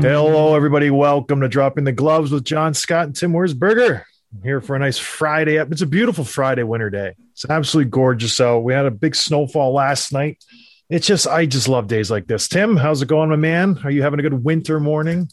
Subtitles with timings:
[0.00, 0.90] Hello, everybody.
[0.90, 4.04] Welcome to Dropping the Gloves with John Scott and Tim Wurzberger.
[4.32, 5.56] I'm here for a nice Friday.
[5.56, 7.14] It's a beautiful Friday winter day.
[7.32, 8.60] It's absolutely gorgeous out.
[8.60, 10.42] We had a big snowfall last night.
[10.88, 12.46] It's just, I just love days like this.
[12.46, 13.80] Tim, how's it going, my man?
[13.82, 15.30] Are you having a good winter morning?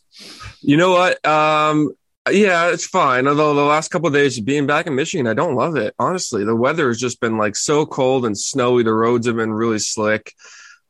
[0.61, 1.23] You know what?
[1.23, 1.91] Um,
[2.31, 3.27] yeah, it's fine.
[3.27, 5.93] Although the last couple days being back in Michigan, I don't love it.
[5.99, 8.81] Honestly, the weather has just been like so cold and snowy.
[8.81, 10.33] The roads have been really slick.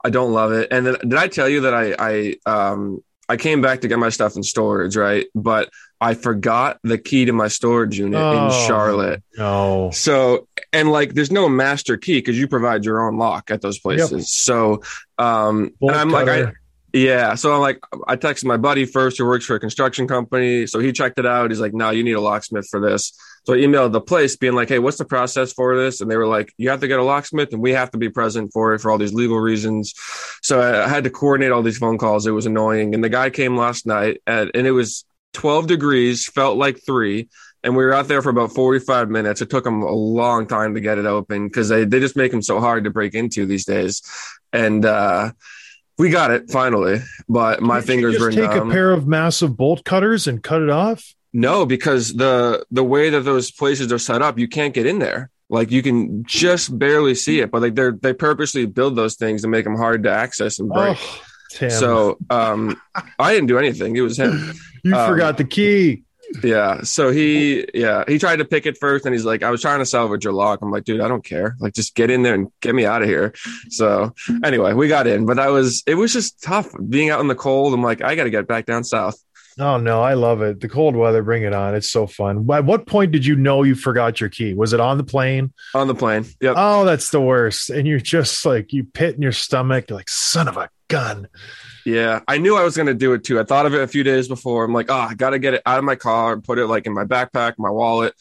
[0.04, 0.70] I don't love it.
[0.72, 3.98] And then, did I tell you that I I um I came back to get
[4.00, 5.26] my stuff in storage, right?
[5.34, 8.46] But I forgot the key to my storage unit Oh.
[8.46, 9.24] in Charlotte.
[9.38, 9.90] No.
[9.94, 13.80] So, and like, there's no master key because you provide your own lock at those
[13.80, 14.30] places.
[14.30, 14.84] So,
[15.18, 16.52] um, I'm like, I,
[16.94, 17.36] yeah.
[17.36, 20.68] So I'm like, I texted my buddy first who works for a construction company.
[20.68, 21.50] So he checked it out.
[21.50, 23.18] He's like, no, you need a locksmith for this.
[23.46, 26.02] So I emailed the place being like, hey, what's the process for this?
[26.02, 28.10] And they were like, you have to get a locksmith and we have to be
[28.10, 29.94] present for it for all these legal reasons.
[30.42, 32.26] So I had to coordinate all these phone calls.
[32.26, 32.96] It was annoying.
[32.96, 37.30] And the guy came last night and, and it was 12 degrees, felt like three.
[37.64, 39.42] And we were out there for about 45 minutes.
[39.42, 42.32] It took them a long time to get it open because they, they just make
[42.32, 44.02] them so hard to break into these days.
[44.54, 45.32] And, uh,
[45.98, 48.70] we got it finally, but my you fingers just were take numb.
[48.70, 51.15] a pair of massive bolt cutters and cut it off.
[51.38, 55.00] No, because the the way that those places are set up, you can't get in
[55.00, 55.30] there.
[55.50, 59.42] Like you can just barely see it, but like they're they purposely build those things
[59.42, 60.98] to make them hard to access and break.
[60.98, 62.82] Oh, so um,
[63.20, 63.98] I didn't do anything.
[63.98, 64.54] It was him.
[64.86, 66.04] you um, forgot the key.
[66.42, 66.84] Yeah.
[66.84, 69.80] So he yeah he tried to pick it first, and he's like, I was trying
[69.80, 70.62] to salvage your lock.
[70.62, 71.58] I'm like, dude, I don't care.
[71.60, 73.34] Like just get in there and get me out of here.
[73.72, 74.16] So
[74.46, 77.36] anyway, we got in, but that was it was just tough being out in the
[77.36, 77.74] cold.
[77.74, 79.22] I'm like, I got to get back down south.
[79.60, 80.60] Oh no, I love it.
[80.60, 81.76] The cold weather, bring it on.
[81.76, 82.50] It's so fun.
[82.52, 84.54] At what point did you know you forgot your key?
[84.54, 85.54] Was it on the plane?
[85.74, 86.26] On the plane.
[86.42, 86.56] Yep.
[86.58, 87.70] Oh, that's the worst.
[87.70, 89.90] And you're just like you pit in your stomach.
[89.90, 91.28] You're like, son of a gun.
[91.86, 93.40] Yeah, I knew I was going to do it too.
[93.40, 94.66] I thought of it a few days before.
[94.66, 96.68] I'm like, oh, I got to get it out of my car and put it
[96.68, 98.14] like in my backpack, my wallet.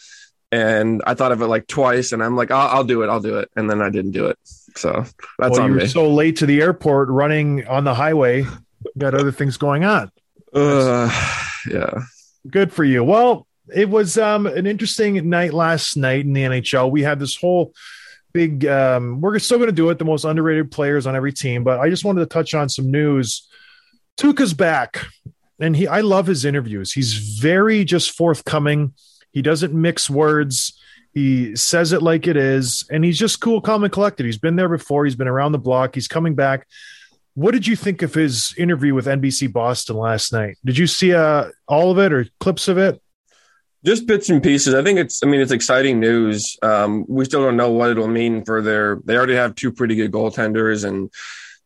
[0.53, 3.21] And I thought of it like twice, and I'm like, I'll, I'll do it, I'll
[3.21, 3.51] do it.
[3.57, 4.39] And then I didn't do it.
[4.77, 5.05] So
[5.39, 5.87] that's well, on you were me.
[5.89, 8.47] so late to the airport running on the highway.
[8.97, 10.13] Got other things going on.
[10.55, 11.11] Uh,
[11.69, 12.03] yeah.
[12.49, 13.03] Good for you.
[13.03, 16.91] Well, it was um, an interesting night last night in the NHL.
[16.91, 17.75] We had this whole
[18.33, 21.65] big um, we're still going to do it the most underrated players on every team,
[21.65, 23.49] but I just wanted to touch on some news.
[24.19, 25.07] Tuukka's back
[25.59, 26.93] and he I love his interviews.
[26.93, 28.93] He's very just forthcoming.
[29.33, 30.79] He doesn't mix words.
[31.13, 34.27] He says it like it is and he's just cool, calm and collected.
[34.27, 35.05] He's been there before.
[35.05, 35.95] He's been around the block.
[35.95, 36.67] He's coming back.
[37.35, 40.57] What did you think of his interview with NBC Boston last night?
[40.65, 43.01] Did you see uh, all of it or clips of it?
[43.85, 44.73] Just bits and pieces.
[44.73, 45.23] I think it's.
[45.23, 46.57] I mean, it's exciting news.
[46.63, 48.99] Um, we still don't know what it'll mean for their.
[49.05, 51.11] They already have two pretty good goaltenders, and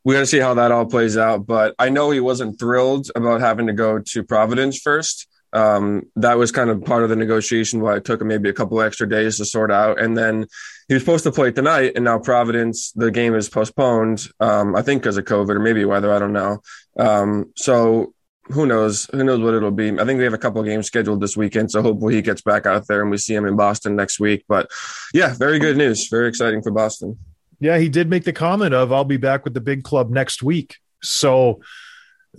[0.05, 1.47] we got to see how that all plays out.
[1.47, 5.28] But I know he wasn't thrilled about having to go to Providence first.
[5.53, 7.81] Um, that was kind of part of the negotiation.
[7.81, 10.47] Why it took him maybe a couple extra days to sort out, and then
[10.89, 14.27] he was supposed to play tonight, and now Providence, the game is postponed.
[14.41, 16.13] Um, I think because of COVID or maybe weather.
[16.13, 16.61] I don't know.
[16.99, 18.15] Um, so
[18.51, 19.07] who knows?
[19.13, 19.91] Who knows what it'll be?
[19.91, 22.67] I think they have a couple games scheduled this weekend, so hopefully he gets back
[22.67, 24.45] out there and we see him in Boston next week.
[24.49, 24.71] But
[25.13, 26.09] yeah, very good news.
[26.09, 27.19] Very exciting for Boston.
[27.61, 30.43] Yeah, he did make the comment of I'll be back with the big club next
[30.43, 30.77] week.
[31.03, 31.61] So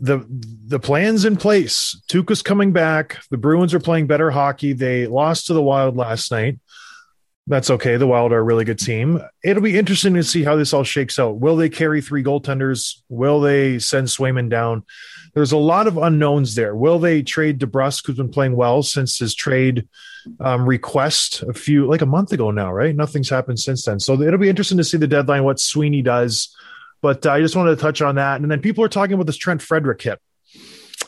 [0.02, 0.26] the
[0.68, 2.02] the plan's in place.
[2.10, 3.20] Tuukka's coming back.
[3.30, 4.74] The Bruins are playing better hockey.
[4.74, 6.60] They lost to the Wild last night.
[7.48, 7.98] That's okay.
[7.98, 9.20] The Wild are a really good team.
[9.44, 11.40] It'll be interesting to see how this all shakes out.
[11.40, 13.02] Will they carry three goaltenders?
[13.10, 14.84] Will they send Swayman down?
[15.34, 16.76] There's a lot of unknowns there.
[16.76, 19.88] Will they trade DeBrusk, who's been playing well since his trade
[20.40, 22.96] um, request a few, like a month ago now, right?
[22.96, 24.00] Nothing's happened since then.
[24.00, 26.56] So it'll be interesting to see the deadline, what Sweeney does.
[27.02, 28.42] But uh, I just wanted to touch on that.
[28.42, 30.20] And then people are talking about this Trent Frederic hit.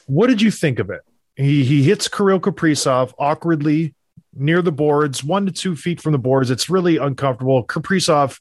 [0.05, 1.01] What did you think of it?
[1.35, 3.95] He, he hits Kirill Kaprizov awkwardly
[4.33, 6.49] near the boards, one to two feet from the boards.
[6.51, 7.65] It's really uncomfortable.
[7.65, 8.39] Kaprizov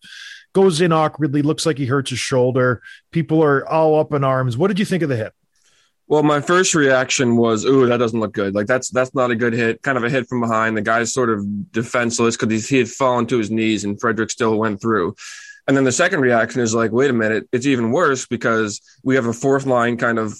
[0.52, 2.82] goes in awkwardly, looks like he hurts his shoulder.
[3.10, 4.56] People are all up in arms.
[4.56, 5.32] What did you think of the hit?
[6.08, 8.52] Well, my first reaction was, "Ooh, that doesn't look good.
[8.52, 9.80] Like that's that's not a good hit.
[9.82, 10.76] Kind of a hit from behind.
[10.76, 14.58] The guy's sort of defenseless because he had fallen to his knees, and Frederic still
[14.58, 15.14] went through."
[15.70, 19.14] And then the second reaction is like, "Wait a minute, it's even worse because we
[19.14, 20.34] have a fourth line kind of."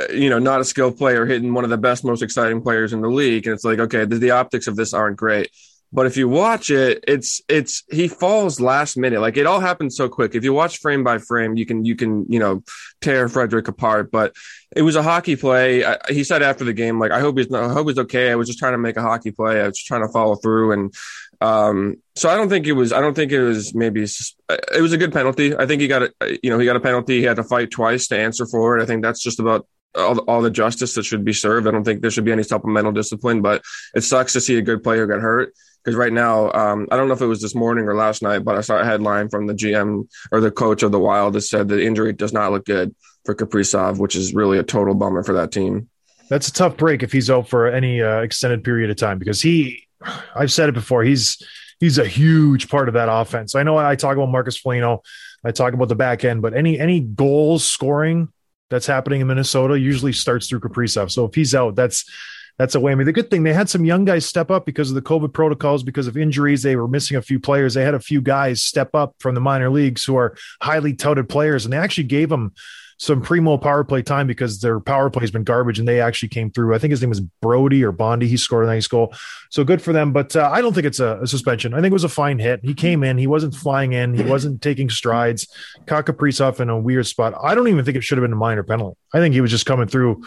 [0.00, 2.92] uh, You know, not a skilled player hitting one of the best, most exciting players
[2.92, 5.48] in the league, and it's like, okay, the, the optics of this aren't great.
[5.92, 9.20] But if you watch it, it's it's he falls last minute.
[9.20, 10.34] Like it all happens so quick.
[10.34, 12.64] If you watch frame by frame, you can you can you know
[13.00, 14.10] tear Frederic apart.
[14.10, 14.34] But
[14.74, 15.84] it was a hockey play.
[15.84, 18.32] I, he said after the game, like I hope he's I hope he's okay.
[18.32, 19.60] I was just trying to make a hockey play.
[19.60, 20.92] I was trying to follow through, and
[21.40, 22.92] um, so I don't think it was.
[22.92, 24.02] I don't think it was maybe.
[24.02, 25.56] It was a good penalty.
[25.56, 27.18] I think he got a you know he got a penalty.
[27.18, 28.82] He had to fight twice to answer for it.
[28.82, 31.66] I think that's just about all, all the justice that should be served.
[31.66, 33.62] I don't think there should be any supplemental discipline, but
[33.94, 35.52] it sucks to see a good player get hurt
[35.84, 38.42] because right now, um, I don't know if it was this morning or last night,
[38.44, 41.42] but I saw a headline from the GM or the coach of the Wild that
[41.42, 42.94] said the injury does not look good
[43.24, 45.88] for Kaprizov, which is really a total bummer for that team.
[46.30, 49.42] That's a tough break if he's out for any uh, extended period of time because
[49.42, 49.86] he,
[50.34, 51.42] I've said it before, he's
[51.80, 53.54] he's a huge part of that offense.
[53.54, 55.02] I know I talk about Marcus Foligno,
[55.44, 58.28] I talk about the back end, but any any goals scoring
[58.70, 61.10] that's happening in Minnesota usually starts through Kaprizov.
[61.10, 62.10] So if he's out, that's
[62.58, 63.04] that's a whammy.
[63.04, 65.82] The good thing they had some young guys step up because of the COVID protocols,
[65.82, 66.62] because of injuries.
[66.62, 67.74] They were missing a few players.
[67.74, 71.28] They had a few guys step up from the minor leagues who are highly touted
[71.28, 72.52] players, and they actually gave them
[72.98, 76.28] some primo power play time because their power play has been garbage, and they actually
[76.28, 76.74] came through.
[76.74, 78.28] I think his name was Brody or Bondy.
[78.28, 79.14] He scored a nice goal,
[79.50, 80.12] so good for them.
[80.12, 81.74] But uh, I don't think it's a, a, suspension.
[81.74, 82.60] I think it was a fine hit.
[82.62, 83.18] He came in.
[83.18, 84.14] He wasn't flying in.
[84.14, 85.46] He wasn't taking strides.
[85.86, 87.34] Caught Kaprizov in a weird spot.
[87.42, 88.96] I don't even think it should have been a minor penalty.
[89.12, 90.24] I think he was just coming through,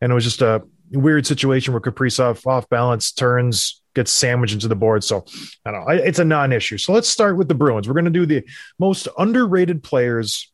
[0.00, 4.68] and it was just a weird situation where Kaprizov off balance turns, gets sandwiched into
[4.68, 5.02] the board.
[5.04, 5.24] So
[5.64, 5.92] I don't know.
[5.92, 6.78] It's a non issue.
[6.78, 7.88] So let's start with the Bruins.
[7.88, 8.44] We're going to do the
[8.78, 10.50] most underrated players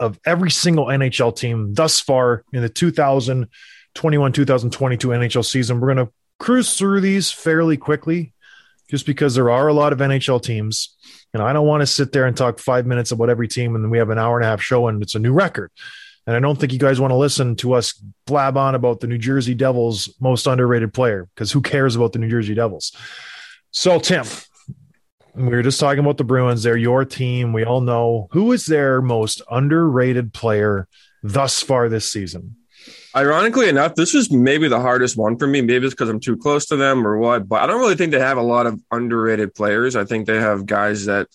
[0.00, 5.78] of every single NHL team thus far in the 2021 2022 NHL season.
[5.78, 8.32] We're going to cruise through these fairly quickly
[8.88, 10.96] just because there are a lot of NHL teams.
[11.32, 13.84] And I don't want to sit there and talk five minutes about every team and
[13.84, 15.70] then we have an hour and a half show and it's a new record.
[16.26, 17.92] And I don't think you guys want to listen to us
[18.26, 22.18] blab on about the New Jersey Devils' most underrated player because who cares about the
[22.18, 22.94] New Jersey Devils?
[23.70, 24.24] So, Tim,
[25.34, 26.62] we were just talking about the Bruins.
[26.62, 27.52] They're your team.
[27.52, 30.88] We all know who is their most underrated player
[31.22, 32.56] thus far this season.
[33.14, 35.60] Ironically enough, this was maybe the hardest one for me.
[35.60, 38.12] Maybe it's because I'm too close to them or what, but I don't really think
[38.12, 39.96] they have a lot of underrated players.
[39.96, 41.26] I think they have guys that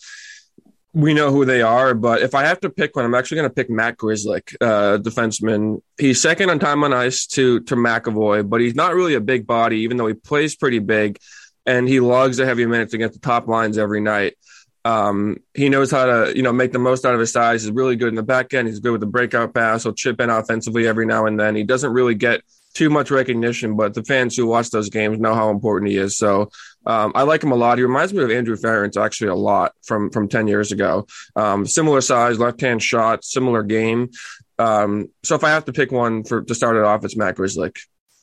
[0.93, 3.49] we know who they are, but if I have to pick one, I'm actually going
[3.49, 5.81] to pick Matt Grzelcyk, uh, defenseman.
[5.97, 9.45] He's second on time on ice to to McAvoy, but he's not really a big
[9.45, 11.19] body, even though he plays pretty big,
[11.65, 14.35] and he logs the heavy minutes against the top lines every night.
[14.83, 17.63] Um, he knows how to, you know, make the most out of his size.
[17.63, 18.67] He's really good in the back end.
[18.67, 19.83] He's good with the breakout pass.
[19.83, 21.55] He'll chip in offensively every now and then.
[21.55, 22.41] He doesn't really get
[22.75, 26.17] too much recognition, but the fans who watch those games know how important he is.
[26.17, 26.51] So
[26.85, 27.79] um, I like him a lot.
[27.79, 31.07] He reminds me of Andrew Ference actually a lot from from ten years ago.
[31.35, 34.11] Um, similar size, left hand shot, similar game.
[34.59, 37.37] Um, so if I have to pick one for to start it off, it's Matt
[37.37, 37.77] Grzelcyk.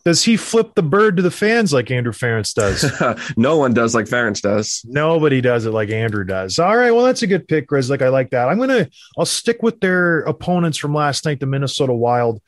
[0.04, 2.85] Does he flip the bird to the fans like Andrew Ference does?
[3.37, 4.82] no one does like Ference does.
[4.85, 6.59] Nobody does it like Andrew does.
[6.59, 8.02] All right, well that's a good pick, Grzelcyk.
[8.02, 8.49] I like that.
[8.49, 12.40] I'm gonna I'll stick with their opponents from last night, the Minnesota Wild.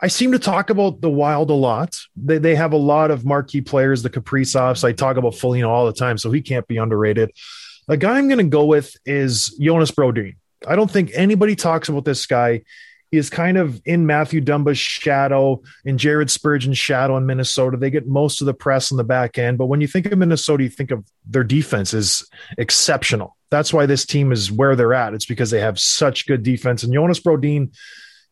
[0.00, 1.96] I seem to talk about the Wild a lot.
[2.16, 4.84] They, they have a lot of marquee players, the Kaprizovs.
[4.84, 7.30] I talk about Foligno all the time, so he can't be underrated.
[7.88, 10.36] A guy I'm going to go with is Jonas Brodin.
[10.66, 12.62] I don't think anybody talks about this guy.
[13.10, 17.76] He is kind of in Mathew Dumba's shadow, in Jared Spurgeon's shadow in Minnesota.
[17.76, 19.58] They get most of the press on the back end.
[19.58, 23.36] But when you think of Minnesota, you think of their defense is exceptional.
[23.50, 25.14] That's why this team is where they're at.
[25.14, 26.82] It's because they have such good defense.
[26.82, 27.72] And Jonas Brodin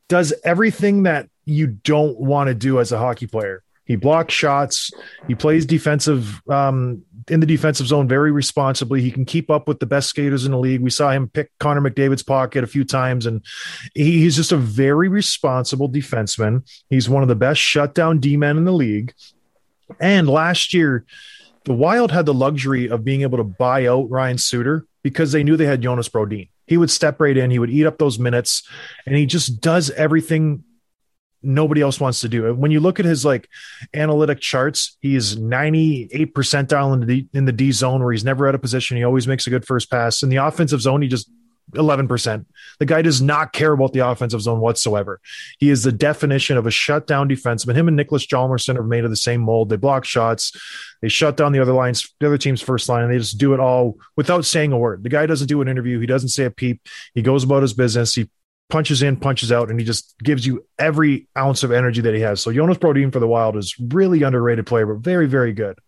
[0.08, 3.62] does everything that you don't want to do as a hockey player.
[3.84, 4.90] He blocks shots.
[5.28, 9.00] He plays defensive um, in the defensive zone very responsibly.
[9.00, 10.80] He can keep up with the best skaters in the league.
[10.80, 13.44] We saw him pick Connor McDavid's pocket a few times, and
[13.94, 16.68] he, he's just a very responsible defenseman.
[16.90, 19.14] He's one of the best shutdown D men in the league.
[20.00, 21.04] And last year,
[21.64, 25.42] the Wild had the luxury of being able to buy out Ryan Suter because they
[25.42, 26.48] knew they had Jonas Brodin.
[26.66, 28.66] He would step right in, he would eat up those minutes,
[29.06, 30.64] and he just does everything
[31.44, 32.54] nobody else wants to do.
[32.54, 33.48] When you look at his like
[33.92, 38.48] analytic charts, he's 98 percentile in the D, in the D zone where he's never
[38.48, 38.96] out of position.
[38.96, 40.22] He always makes a good first pass.
[40.22, 41.30] In the offensive zone, he just
[41.72, 42.44] 11%.
[42.78, 45.20] The guy does not care about the offensive zone whatsoever.
[45.58, 47.74] He is the definition of a shutdown defenseman.
[47.74, 49.68] Him and Nicholas Hjalmarsson are made of the same mold.
[49.68, 50.52] They block shots.
[51.00, 53.54] They shut down the other lines, the other team's first line, and they just do
[53.54, 55.02] it all without saying a word.
[55.02, 55.98] The guy doesn't do an interview.
[56.00, 56.80] He doesn't say a peep.
[57.14, 58.14] He goes about his business.
[58.14, 58.28] He
[58.74, 62.20] punches in, punches out, and he just gives you every ounce of energy that he
[62.20, 62.40] has.
[62.40, 65.78] So Jonas Brodin for the Wild is really underrated player, but very, very good.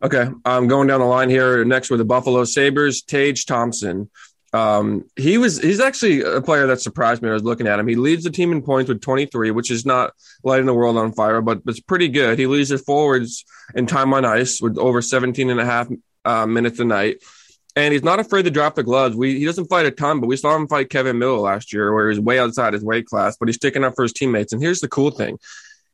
[0.00, 1.64] Okay, I'm going down the line here.
[1.64, 4.08] Next with the Buffalo Sabres, Tage Thompson.
[4.52, 7.28] Um, he was he's actually a player that surprised me.
[7.28, 7.88] I was looking at him.
[7.88, 10.12] He leads the team in points with 23, which is not
[10.44, 12.38] lighting the world on fire, but it's pretty good.
[12.38, 15.88] He leads the forwards in time on ice with over 17 and a half
[16.24, 17.16] uh, minutes a night.
[17.76, 19.14] And he's not afraid to drop the gloves.
[19.14, 21.94] We he doesn't fight a ton, but we saw him fight Kevin Miller last year,
[21.94, 24.52] where he's way outside his weight class, but he's sticking up for his teammates.
[24.52, 25.38] And here's the cool thing: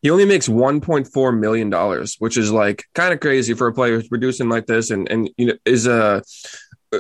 [0.03, 3.97] he only makes 1.4 million dollars, which is like kind of crazy for a player
[3.97, 6.23] who's producing like this, and and you know is a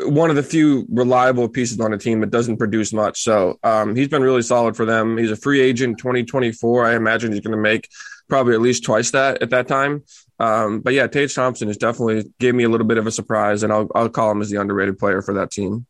[0.04, 3.22] one of the few reliable pieces on a team that doesn't produce much.
[3.22, 5.16] So um, he's been really solid for them.
[5.16, 6.86] He's a free agent 2024.
[6.86, 7.88] I imagine he's going to make
[8.28, 10.02] probably at least twice that at that time.
[10.38, 13.62] Um, but yeah, Tage Thompson has definitely gave me a little bit of a surprise,
[13.62, 15.86] and I'll I'll call him as the underrated player for that team.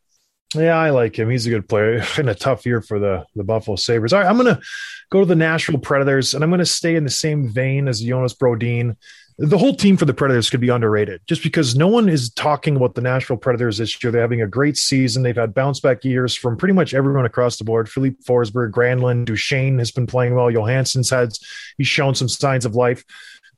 [0.55, 1.29] Yeah, I like him.
[1.29, 4.13] He's a good player in a tough year for the the Buffalo Sabres.
[4.13, 4.61] All right, I'm going to
[5.09, 8.01] go to the Nashville Predators, and I'm going to stay in the same vein as
[8.01, 8.95] Jonas Brodin.
[9.39, 12.75] The whole team for the Predators could be underrated just because no one is talking
[12.75, 14.11] about the Nashville Predators this year.
[14.11, 15.21] They're having a great season.
[15.21, 17.87] They've had bounce back years from pretty much everyone across the board.
[17.87, 20.49] Filip Forsberg, Granlund, Duchene has been playing well.
[20.49, 21.33] Johansen's had
[21.77, 23.05] he's shown some signs of life.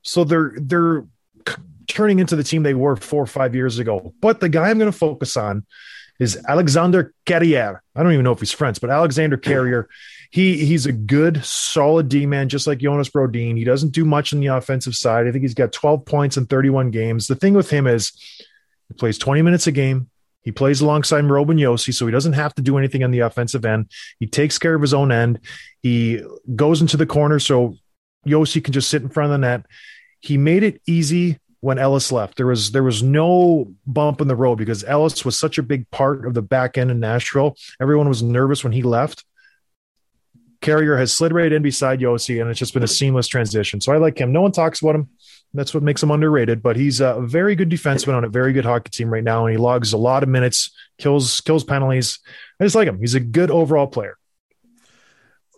[0.02, 1.06] So they're they're
[1.88, 4.14] turning into the team they were four or five years ago.
[4.22, 5.66] But the guy I'm going to focus on
[6.20, 7.82] is Alexandre Carrier.
[7.96, 9.90] I don't even know if he's French, but Alexandre Carrier.
[10.32, 13.58] He he's a good, solid D man, just like Jonas Brodin.
[13.58, 15.28] He doesn't do much on the offensive side.
[15.28, 17.28] I think he's got 12 points in 31 games.
[17.28, 18.12] The thing with him is
[18.90, 20.10] he plays 20 minutes a game.
[20.44, 23.66] He plays alongside Roman Josi, so he doesn't have to do anything on the offensive
[23.66, 23.92] end.
[24.20, 25.40] He takes care of his own end.
[25.82, 26.22] He
[26.56, 27.76] goes into the corner so
[28.26, 29.66] Josi can just sit in front of the net.
[30.20, 32.38] He made it easy when Ellis left.
[32.38, 35.90] There was there was no bump in the road because Ellis was such a big
[35.92, 37.56] part of the back end in Nashville.
[37.82, 39.26] Everyone was nervous when he left.
[40.62, 43.80] Carrier has slid right in beside Josi, and it's just been a seamless transition.
[43.80, 44.34] So I like him.
[44.34, 45.10] No one talks about him.
[45.54, 46.62] That's what makes him underrated.
[46.62, 49.54] But he's a very good defenseman on a very good hockey team right now, and
[49.54, 52.20] he logs a lot of minutes, kills kills penalties.
[52.60, 53.00] I just like him.
[53.00, 54.19] He's a good overall player.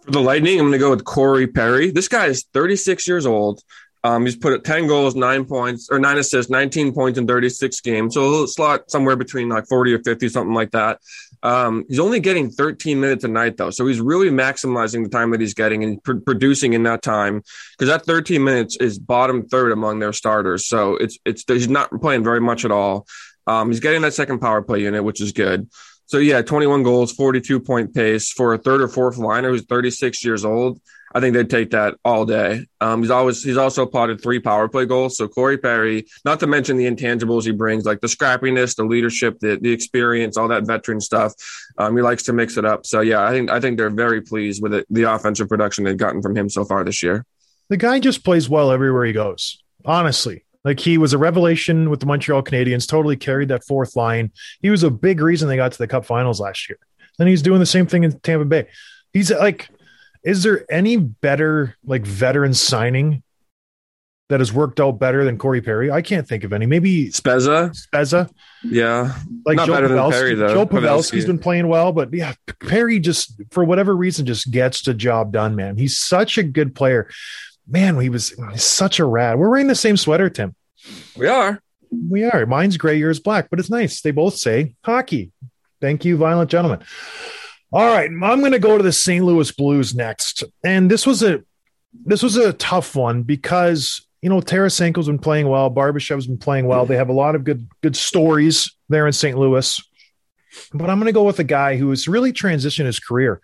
[0.04, 1.92] For the Lightning, I'm going to go with Corey Perry.
[1.92, 3.62] This guy is 36 years old.
[4.04, 7.82] Um, he's put at 10 goals, nine points, or nine assists, 19 points in 36
[7.82, 8.16] games.
[8.16, 11.00] So he'll slot somewhere between like 40 or 50, something like that.
[11.44, 13.70] Um, he's only getting 13 minutes a night, though.
[13.70, 17.44] So he's really maximizing the time that he's getting and pr- producing in that time
[17.78, 20.66] because that 13 minutes is bottom third among their starters.
[20.66, 23.06] So it's, it's, he's not playing very much at all.
[23.46, 25.70] Um, he's getting that second power play unit, which is good.
[26.12, 30.26] So yeah, 21 goals, 42 point pace for a third or fourth liner who's 36
[30.26, 30.82] years old.
[31.16, 32.66] I think they'd take that all day.
[32.82, 35.16] Um, he's always he's also plotted three power play goals.
[35.16, 39.40] So Corey Perry, not to mention the intangibles he brings, like the scrappiness, the leadership,
[39.40, 41.34] the the experience, all that veteran stuff.
[41.78, 42.86] Um, he likes to mix it up.
[42.86, 45.96] So yeah, I think I think they're very pleased with it, the offensive production they've
[45.96, 47.26] gotten from him so far this year.
[47.70, 49.64] The guy just plays well everywhere he goes.
[49.86, 52.88] Honestly, like he was a revelation with the Montreal Canadiens.
[52.88, 54.32] Totally carried that fourth line.
[54.62, 56.78] He was a big reason they got to the Cup Finals last year.
[57.18, 58.68] Then he's doing the same thing in Tampa Bay.
[59.14, 59.70] He's like
[60.24, 63.24] is there any better like veteran signing
[64.30, 65.92] that has worked out better than Corey Perry?
[65.92, 66.66] I can't think of any.
[66.66, 67.76] Maybe Spezza.
[67.76, 68.32] Spezza.
[68.64, 69.16] Yeah.
[69.46, 70.12] Like Not Joe better than Pavelski.
[70.12, 70.54] Perry, though.
[70.54, 71.28] Joe Pavelski's Pavelski.
[71.28, 75.56] been playing well, but yeah, Perry just for whatever reason just gets the job done,
[75.56, 75.78] man.
[75.78, 77.10] He's such a good player.
[77.68, 79.38] Man, he was such a rad.
[79.38, 80.56] We're wearing the same sweater, Tim.
[81.16, 81.62] We are.
[82.10, 82.46] We are.
[82.46, 84.02] Mine's gray, yours black, but it's nice.
[84.02, 85.32] They both say hockey.
[85.80, 86.84] Thank you, violent gentlemen.
[87.74, 89.24] All right, I'm going to go to the St.
[89.24, 91.42] Louis Blues next, and this was a
[92.06, 96.68] this was a tough one because you know Tarasenko's been playing well, Barbashev's been playing
[96.68, 96.86] well.
[96.86, 99.38] They have a lot of good good stories there in St.
[99.38, 99.82] Louis,
[100.74, 103.42] but I'm going to go with a guy who has really transitioned his career.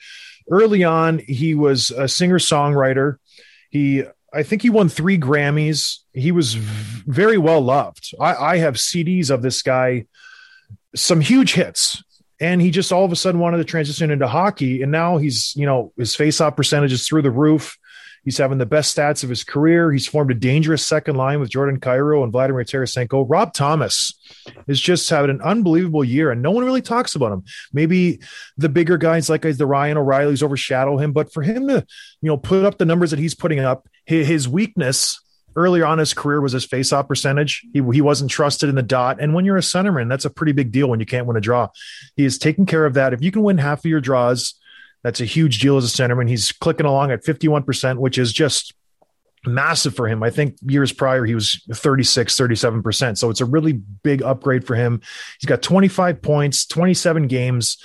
[0.49, 3.17] Early on, he was a singer songwriter.
[3.69, 5.99] He I think he won three Grammys.
[6.13, 8.11] He was v- very well loved.
[8.19, 10.05] I, I have CDs of this guy,
[10.95, 12.03] some huge hits
[12.39, 15.55] and he just all of a sudden wanted to transition into hockey and now he's
[15.55, 17.77] you know his face off percentage is through the roof
[18.27, 19.89] He's having the best stats of his career.
[19.89, 23.25] He's formed a dangerous second line with Jordan Kyrou and Vladimir Tarasenko.
[23.25, 24.19] Rob Thomas
[24.67, 27.45] is just having an unbelievable year, and no one really talks about him.
[27.71, 28.19] Maybe
[28.57, 31.85] the bigger guys like the Ryan O'Reillys overshadow him, but for him to,
[32.21, 35.21] you know, put up the numbers that he's putting up, his weakness
[35.55, 37.65] earlier on his career was his face-off percentage.
[37.71, 39.21] He, he wasn't trusted in the dot.
[39.21, 41.39] And when you're a centerman, that's a pretty big deal when you can't win a
[41.39, 41.69] draw.
[42.17, 43.13] He is taking care of that.
[43.13, 44.53] If you can win half of your draws,
[45.07, 46.27] that's a huge deal as a centerman.
[46.27, 48.73] He's clicking along at 51%, which is just
[49.45, 50.21] massive for him.
[50.21, 53.17] I think years prior he was 36, 37%.
[53.17, 54.99] So it's a really big upgrade for him.
[55.39, 57.77] He's got 25 points, 27 games.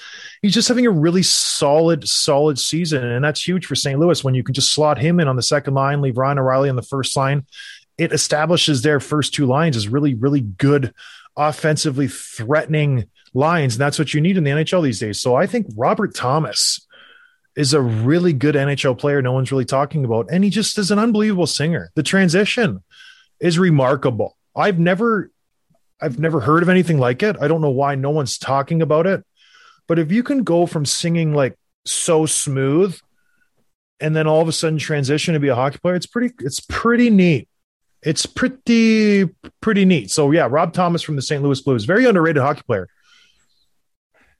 [0.43, 3.05] He's just having a really solid, solid season.
[3.05, 4.00] And that's huge for St.
[4.00, 6.71] Louis when you can just slot him in on the second line, leave Ryan O'Reilly
[6.71, 7.47] on the first line.
[7.99, 10.93] It establishes their first two lines as really, really good,
[11.37, 13.76] offensively threatening lines.
[13.76, 15.21] And that's what you need in the NHL these days.
[15.21, 16.85] So I think Robert Thomas
[17.56, 20.28] is a really good NHL player no one's really talking about.
[20.30, 21.90] And he just is an unbelievable singer.
[21.94, 22.82] The transition
[23.40, 24.37] is remarkable.
[24.56, 25.30] I've never
[26.00, 27.37] I've never heard of anything like it.
[27.40, 29.25] I don't know why no one's talking about it.
[29.87, 32.99] But if you can go from singing like so smooth
[34.00, 36.61] and then all of a sudden transition to be a hockey player, it's pretty it's
[36.61, 37.49] pretty neat.
[38.02, 39.28] It's pretty
[39.61, 40.11] pretty neat.
[40.11, 41.42] So yeah, Rob Thomas from the St.
[41.42, 42.88] Louis Blues, very underrated hockey player.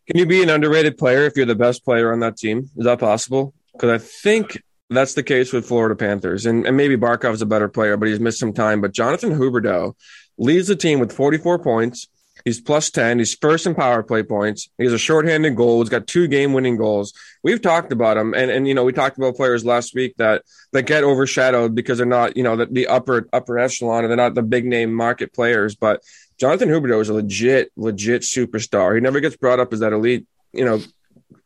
[0.07, 2.71] Can you be an underrated player if you're the best player on that team?
[2.77, 3.55] Is that possible?
[3.73, 6.47] Because I think that's the case with Florida Panthers.
[6.47, 8.81] And, and maybe Barkov's a better player, but he's missed some time.
[8.81, 9.95] But Jonathan Huberdeau
[10.39, 12.09] leads the team with 44 points.
[12.45, 13.19] He's plus 10.
[13.19, 14.69] He's first in power play points.
[14.77, 15.81] He has a shorthanded goal.
[15.81, 17.13] He's got two game winning goals.
[17.45, 18.35] We've talked about him.
[18.35, 20.43] And, and, you know, we talked about players last week that,
[20.73, 24.17] that get overshadowed because they're not, you know, the, the upper, upper echelon and they're
[24.17, 25.77] not the big name market players.
[25.77, 26.03] But
[26.39, 28.95] Jonathan Huberdeau is a legit, legit superstar.
[28.95, 30.81] He never gets brought up as that elite, you know,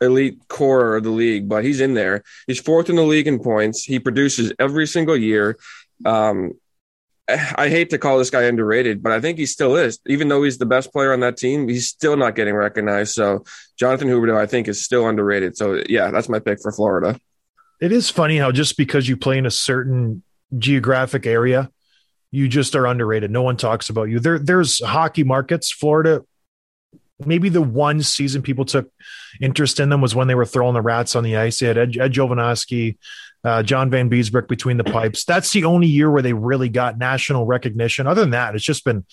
[0.01, 2.23] elite core of the league, but he's in there.
[2.45, 3.83] He's fourth in the league in points.
[3.83, 5.57] He produces every single year.
[6.05, 6.53] Um,
[7.29, 9.99] I hate to call this guy underrated, but I think he still is.
[10.07, 13.13] Even though he's the best player on that team, he's still not getting recognized.
[13.13, 13.43] So
[13.77, 15.57] Jonathan Huberdeau, I think, is still underrated.
[15.57, 17.19] So yeah, that's my pick for Florida.
[17.81, 20.23] It is funny how just because you play in a certain
[20.57, 21.69] geographic area,
[22.31, 23.31] you just are underrated.
[23.31, 24.19] No one talks about you.
[24.19, 25.71] There, there's hockey markets.
[25.71, 26.23] Florida,
[27.25, 28.91] maybe the one season people took
[29.41, 31.59] interest in them was when they were throwing the rats on the ice.
[31.59, 32.97] They had Ed, Ed Jovanovski,
[33.43, 35.23] uh, John Vanbiesbrouck between the pipes.
[35.23, 38.07] That's the only year where they really got national recognition.
[38.07, 39.05] Other than that, it's just been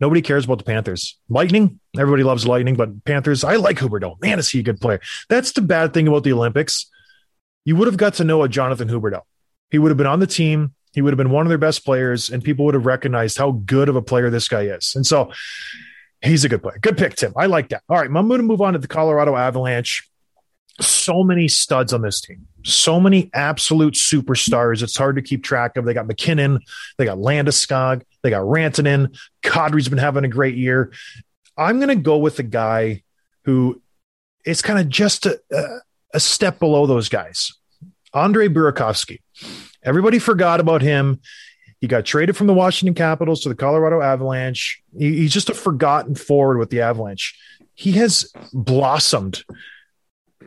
[0.00, 1.18] nobody cares about the Panthers.
[1.28, 4.20] Lightning, everybody loves Lightning, but Panthers, I like Huberdeau.
[4.20, 5.00] Man, is he a good player?
[5.28, 6.90] That's the bad thing about the Olympics.
[7.64, 9.22] You would have got to know a Jonathan Huberdeau.
[9.70, 10.74] He would have been on the team.
[10.92, 13.52] He would have been one of their best players, and people would have recognized how
[13.52, 14.94] good of a player this guy is.
[14.94, 15.32] And so
[16.22, 16.78] he's a good player.
[16.80, 17.32] Good pick, Tim.
[17.36, 17.82] I like that.
[17.88, 20.08] All right, I'm going to move on to the Colorado Avalanche
[20.80, 24.82] so many studs on this team, so many absolute superstars.
[24.82, 25.84] It's hard to keep track of.
[25.84, 26.60] They got MacKinnon,
[26.96, 29.16] they got Landeskog, they got Rantanen.
[29.42, 30.92] Kadri's been having a great year.
[31.56, 33.02] I'm going to go with the guy
[33.44, 33.82] who
[34.44, 35.40] is kind of just a,
[36.14, 37.52] a step below those guys,
[38.14, 39.20] Andre Burakovsky.
[39.88, 41.20] Everybody forgot about him.
[41.80, 44.82] He got traded from the Washington Capitals to the Colorado Avalanche.
[44.96, 47.38] He, he's just a forgotten forward with the Avalanche.
[47.74, 49.44] He has blossomed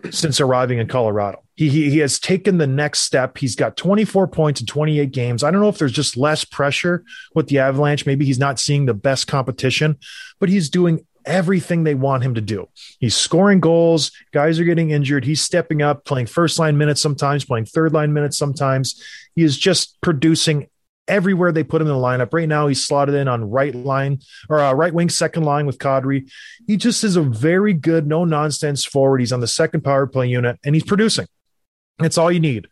[0.10, 1.44] since arriving in Colorado.
[1.56, 3.38] He, he, he has taken the next step.
[3.38, 5.44] He's got 24 points in 28 games.
[5.44, 8.06] I don't know if there's just less pressure with the Avalanche.
[8.06, 9.98] Maybe he's not seeing the best competition,
[10.40, 12.68] but he's doing everything they want him to do.
[13.00, 14.12] He's scoring goals.
[14.32, 15.26] Guys are getting injured.
[15.26, 19.02] He's stepping up, playing first line minutes sometimes, playing third line minutes sometimes.
[19.36, 20.68] He is just producing
[21.08, 22.34] everywhere they put him in the lineup.
[22.34, 25.78] Right now, he's slotted in on right line or uh, right wing second line with
[25.78, 26.32] Kadri.
[26.68, 29.20] He just is a very good, no nonsense forward.
[29.20, 31.28] He's on the second power play unit and he's producing.
[32.00, 32.68] That's all you need.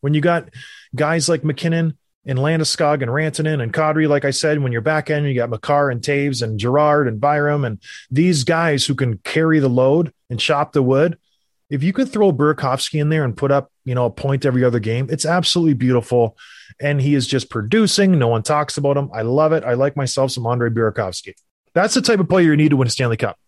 [0.00, 0.50] When you got
[0.94, 5.10] guys like MacKinnon and Landeskog and Rantanen and Kadri, like I said, when you're back
[5.10, 9.18] end, you got Makar and Toews and Girard and Byram and these guys who can
[9.18, 11.18] carry the load and chop the wood.
[11.70, 14.64] If you could throw Burakovsky in there and put up, you know, a point every
[14.64, 16.36] other game, it's absolutely beautiful
[16.80, 18.18] and he is just producing.
[18.18, 19.10] No one talks about him.
[19.12, 19.64] I love it.
[19.64, 21.34] I like myself some Andre Burakovsky.
[21.74, 23.38] That's the type of player you need to win a Stanley Cup.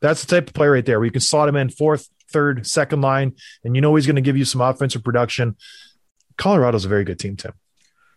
[0.00, 2.66] That's the type of player right there where you can slot him in fourth, third,
[2.66, 5.56] second line, and you know he's going to give you some offensive production.
[6.36, 7.52] Colorado's a very good team, Tim.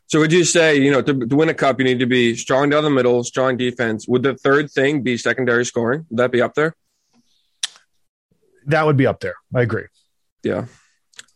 [0.08, 2.36] So would you say, you know, to, to win a cup, you need to be
[2.36, 4.08] strong down the middle, strong defense.
[4.08, 6.06] Would the third thing be secondary scoring?
[6.10, 6.76] Would that be up there?
[8.68, 9.36] That would be up there.
[9.54, 9.86] I agree.
[10.44, 10.66] Yeah,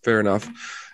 [0.03, 0.47] fair enough.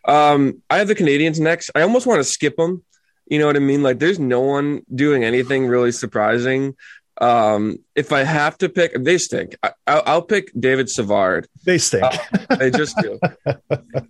[0.06, 1.72] Um, I have the Canadiens next.
[1.76, 2.84] I almost want to skip them.
[3.28, 3.84] You know what I mean?
[3.84, 6.76] Like, there's no one doing anything really surprising.
[7.22, 9.56] Um, if I have to pick, they stink.
[9.64, 11.48] I, I'll, I'll pick David Savard.
[11.66, 12.04] They stink.
[12.04, 13.20] Uh, they just do.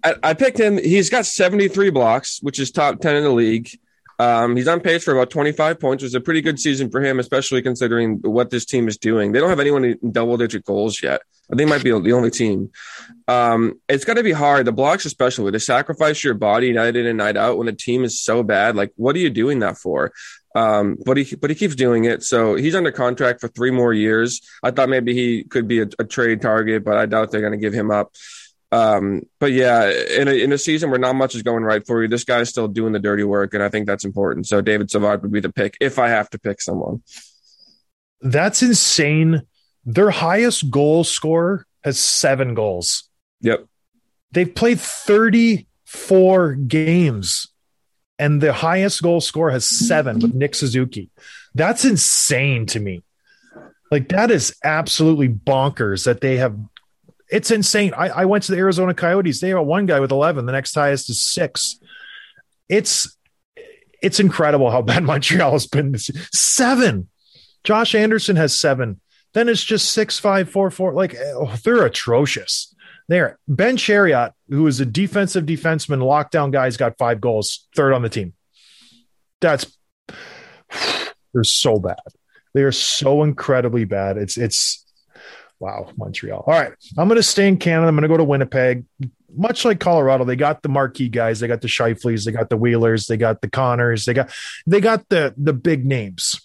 [0.03, 0.77] I, I picked him.
[0.77, 3.69] He's got 73 blocks, which is top 10 in the league.
[4.17, 7.03] Um, he's on pace for about 25 points, which is a pretty good season for
[7.03, 9.31] him, especially considering what this team is doing.
[9.31, 11.21] They don't have anyone in double digit goals yet.
[11.49, 12.71] They might be the only team.
[13.27, 14.65] Um, it's got to be hard.
[14.65, 18.03] The blocks, especially, to sacrifice your body night in and night out when the team
[18.03, 18.75] is so bad.
[18.75, 20.11] Like, what are you doing that for?
[20.55, 22.23] Um, but he but he keeps doing it.
[22.23, 24.41] So he's under contract for three more years.
[24.63, 27.51] I thought maybe he could be a, a trade target, but I doubt they're going
[27.51, 28.13] to give him up.
[28.71, 32.01] Um, but yeah, in a, in a season where not much is going right for
[32.01, 34.47] you, this guy's still doing the dirty work, and I think that's important.
[34.47, 37.03] So David Savard would be the pick if I have to pick someone.
[38.21, 39.43] That's insane.
[39.85, 43.09] Their highest goal scorer has seven goals.
[43.41, 43.65] Yep.
[44.31, 47.47] They've played 34 games,
[48.17, 49.85] and the highest goal score has mm-hmm.
[49.85, 51.09] seven with Nick Suzuki.
[51.53, 53.03] That's insane to me.
[53.91, 56.57] Like, that is absolutely bonkers that they have.
[57.29, 57.93] It's insane.
[57.93, 59.41] I, I went to the Arizona Coyotes.
[59.41, 60.45] They have one guy with 11.
[60.45, 61.79] The next highest is six.
[62.67, 63.15] It's
[64.01, 65.91] it's incredible how bad Montreal has been.
[65.91, 67.09] This seven.
[67.63, 69.01] Josh Anderson has seven.
[69.33, 70.93] Then it's just six, five, four, four.
[70.93, 72.74] Like eh, oh, they're atrocious.
[73.07, 78.01] There, Ben Chiarot, who is a defensive defenseman, lockdown guy's got five goals, third on
[78.01, 78.33] the team.
[79.41, 79.77] That's
[81.33, 81.99] they're so bad.
[82.53, 84.17] They are so incredibly bad.
[84.17, 84.85] It's it's
[85.59, 86.43] wow, Montreal.
[86.47, 87.87] All right, I'm to stay in Canada.
[87.87, 88.85] I'm to go to Winnipeg.
[89.37, 91.41] Much like Colorado, they got the marquee guys.
[91.41, 94.31] They got the Scheifeles, they got the Wheelers, they got the Connors, they got
[94.65, 96.41] they got the the big names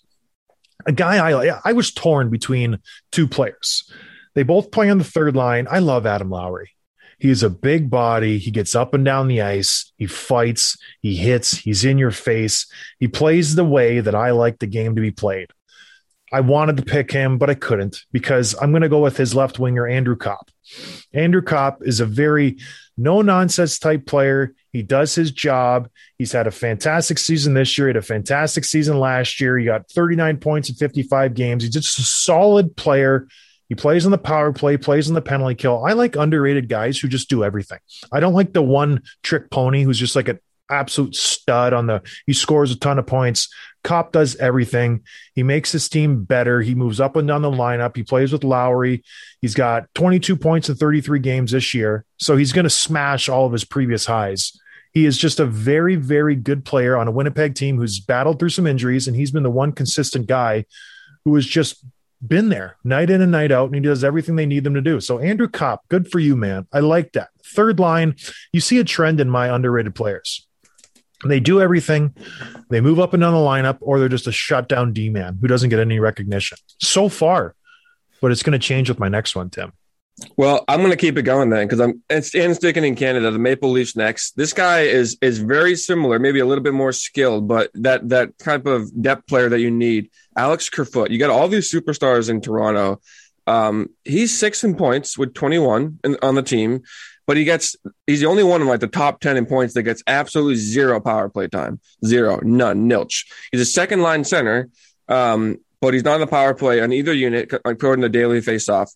[0.87, 2.79] a guy I I was torn between
[3.13, 3.91] two players.
[4.35, 5.67] They both play on the third line.
[5.71, 6.71] I love Adam Lowry.
[7.19, 8.39] He's a big body.
[8.39, 9.93] He gets up and down the ice.
[9.99, 10.79] He fights.
[11.03, 11.57] He hits.
[11.57, 12.67] He's in your face.
[12.99, 15.49] He plays the way that I like the game to be played.
[16.33, 19.35] I wanted to pick him, but I couldn't because I'm going to go with his
[19.35, 20.51] left winger, Andrew Copp.
[21.13, 22.59] Andrew Copp is a very
[22.97, 24.55] no nonsense type player.
[24.73, 25.89] He does his job.
[26.19, 27.89] He's had a fantastic season this year.
[27.89, 29.59] He had a fantastic season last year.
[29.59, 31.65] He got 39 points in 55 games.
[31.65, 33.27] He's just a solid player.
[33.71, 35.85] He plays in the power play, plays in the penalty kill.
[35.85, 37.79] I like underrated guys who just do everything.
[38.13, 42.03] I don't like the one trick pony who's just like an absolute stud on the
[42.27, 43.49] he scores a ton of points.
[43.85, 45.05] Copp does everything.
[45.37, 46.61] He makes his team better.
[46.61, 47.97] He moves up and down the lineup.
[47.97, 49.05] He plays with Lowry.
[49.41, 52.05] He's got 22 points in 33 games this year.
[52.19, 54.59] So he's going to smash all of his previous highs.
[54.93, 58.49] He is just a very, very good player on a Winnipeg team who's battled through
[58.49, 60.65] some injuries, and he's been the one consistent guy
[61.25, 61.85] who has just
[62.27, 64.81] been there night in and night out, and he does everything they need them to
[64.81, 65.01] do.
[65.01, 66.67] So, Andrew Copp, good for you, man.
[66.73, 67.31] I like that.
[67.45, 68.17] Third line,
[68.53, 70.47] you see a trend in my underrated players.
[71.25, 72.15] They do everything.
[72.71, 75.49] They move up and down the lineup, or they're just a shutdown D man who
[75.49, 77.55] doesn't get any recognition so far.
[78.23, 79.73] But it's going to change with my next one, Tim.
[80.37, 83.31] Well, I'm going to keep it going then because I'm it's and sticking in Canada.
[83.31, 84.37] The Maple Leafs next.
[84.37, 88.39] This guy is is very similar, maybe a little bit more skilled, but that that
[88.39, 90.11] type of depth player that you need.
[90.37, 91.11] Alex Kerfoot.
[91.11, 93.01] You got all these superstars in Toronto.
[93.47, 96.83] Um, he's six in points with 21 in, on the team,
[97.27, 99.83] but he gets he's the only one in like the top 10 in points that
[99.83, 103.27] gets absolutely zero power play time, zero, none, nilch.
[103.51, 104.69] He's a second line center,
[105.09, 108.41] um, but he's not on the power play on either unit according to the Daily
[108.41, 108.95] Faceoff.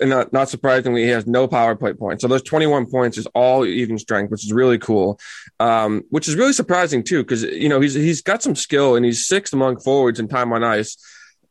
[0.00, 2.22] And not, not surprisingly, he has no power play points.
[2.22, 5.18] So those 21 points is all even strength, which is really cool.
[5.60, 9.04] Um, which is really surprising too, because you know he's he's got some skill and
[9.04, 10.96] he's sixth among forwards in time on ice.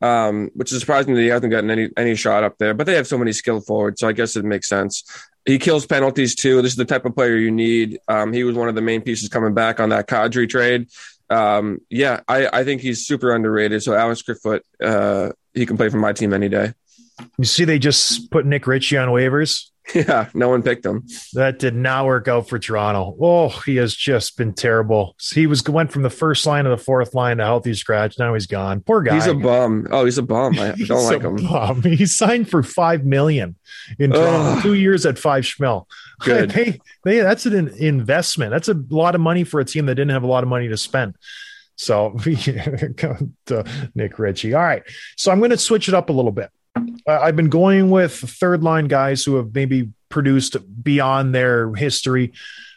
[0.00, 2.74] Um, which is surprising that he hasn't gotten any any shot up there.
[2.74, 5.04] But they have so many skilled forwards, so I guess it makes sense.
[5.44, 6.62] He kills penalties too.
[6.62, 7.98] This is the type of player you need.
[8.06, 10.88] Um, he was one of the main pieces coming back on that Kadri trade.
[11.30, 13.82] Um, yeah, I, I think he's super underrated.
[13.82, 16.74] So Alex Kerfoot, uh, he can play for my team any day.
[17.38, 19.68] You see, they just put Nick Ritchie on waivers.
[19.96, 21.04] Yeah, no one picked him.
[21.32, 23.16] That did not work out for Toronto.
[23.20, 25.16] Oh, he has just been terrible.
[25.34, 28.16] He was went from the first line to the fourth line to healthy scratch.
[28.16, 28.80] Now he's gone.
[28.80, 29.16] Poor guy.
[29.16, 29.88] He's a bum.
[29.90, 30.56] Oh, he's a bum.
[30.58, 31.34] I don't like him.
[31.36, 31.82] bum.
[31.98, 33.56] He signed for five million
[33.98, 34.62] in Toronto, Ugh.
[34.62, 35.86] two years at five schmil.
[36.20, 36.50] Good.
[36.50, 38.52] They, they, that's an investment.
[38.52, 40.68] That's a lot of money for a team that didn't have a lot of money
[40.68, 41.16] to spend.
[41.74, 44.54] So Nick Ritchie.
[44.54, 44.84] All right.
[45.16, 46.50] So I'm going to switch it up a little bit.
[46.76, 52.32] Uh, I've been going with third line guys who have maybe produced beyond their history.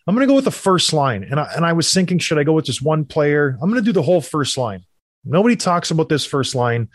[0.07, 1.23] I'm going to go with the first line.
[1.23, 3.57] And I, and I was thinking, should I go with just one player?
[3.61, 4.85] I'm going to do the whole first line.
[5.23, 6.89] Nobody talks about this first line.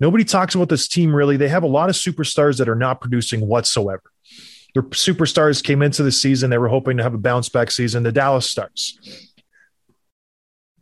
[0.00, 1.36] Nobody talks about this team really.
[1.36, 4.02] They have a lot of superstars that are not producing whatsoever.
[4.72, 6.50] Their superstars came into the season.
[6.50, 8.02] They were hoping to have a bounce back season.
[8.02, 8.98] The Dallas Stars.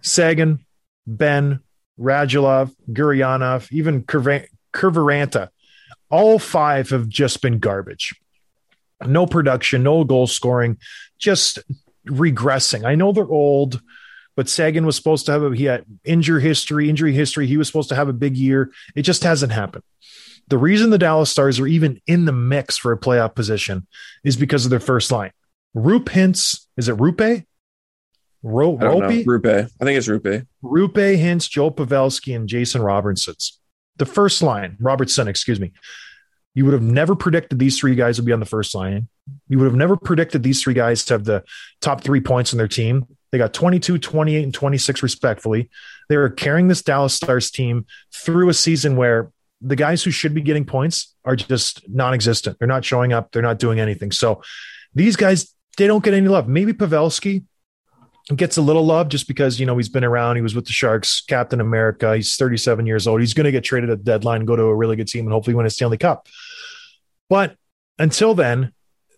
[0.01, 0.65] Seguin,
[1.07, 1.61] Benn,
[1.99, 5.49] Radulov, Gurianov, even Kiviranta.
[6.13, 8.15] All five have just been garbage.
[9.05, 10.79] No production, no goal scoring,
[11.19, 11.59] just
[12.07, 12.85] regressing.
[12.85, 13.81] I know they're old,
[14.37, 17.47] but Seguin was supposed to have a he had injury history, injury history.
[17.47, 18.71] He was supposed to have a big year.
[18.95, 19.85] It just hasn't happened.
[20.49, 23.87] The reason the Dallas Stars are even in the mix for a playoff position
[24.23, 25.33] is because of their first line.
[25.75, 27.47] Rupe Hintz, is it Rupe?
[28.43, 29.23] Ro- I don't know.
[29.25, 29.47] Rupe.
[29.47, 30.47] I think it's Rupe.
[30.63, 33.59] Rupe Hintz, Joe Pavelski, and Jason Robertson's.
[34.03, 35.71] The first line, Robertson, excuse me.
[36.55, 39.07] You would have never predicted these three guys would be on the first line.
[39.47, 41.45] You would have never predicted these three guys to have the
[41.81, 43.07] top three points in their team.
[43.31, 45.71] They got 22, 28, and 26, respectfully.
[46.09, 50.35] They are carrying this Dallas Stars team through a season where the guys who should
[50.35, 52.59] be getting points are just non existent.
[52.59, 53.31] They're not showing up.
[53.31, 54.11] They're not doing anything.
[54.11, 54.43] So
[54.97, 56.49] these guys, they don't get any love.
[56.49, 57.45] Maybe Pavelski,
[58.37, 60.37] gets a little love just because you know he's been around.
[60.37, 62.15] He was with the Sharks, Captain America.
[62.15, 63.21] He's 37 years old.
[63.21, 65.33] He's going to get traded at the deadline, go to a really good team, and
[65.33, 66.29] hopefully win a Stanley Cup.
[67.29, 67.57] But
[67.99, 68.73] until then,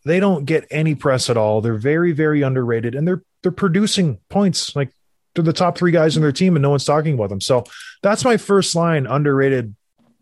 [0.04, 1.60] they don't get any press at all.
[1.60, 4.74] They're very, very underrated, and they're they're producing points.
[4.74, 4.90] Like
[5.34, 7.40] they're the top three guys in their team, and no one's talking about them.
[7.40, 7.64] So
[8.02, 9.74] that's my first line underrated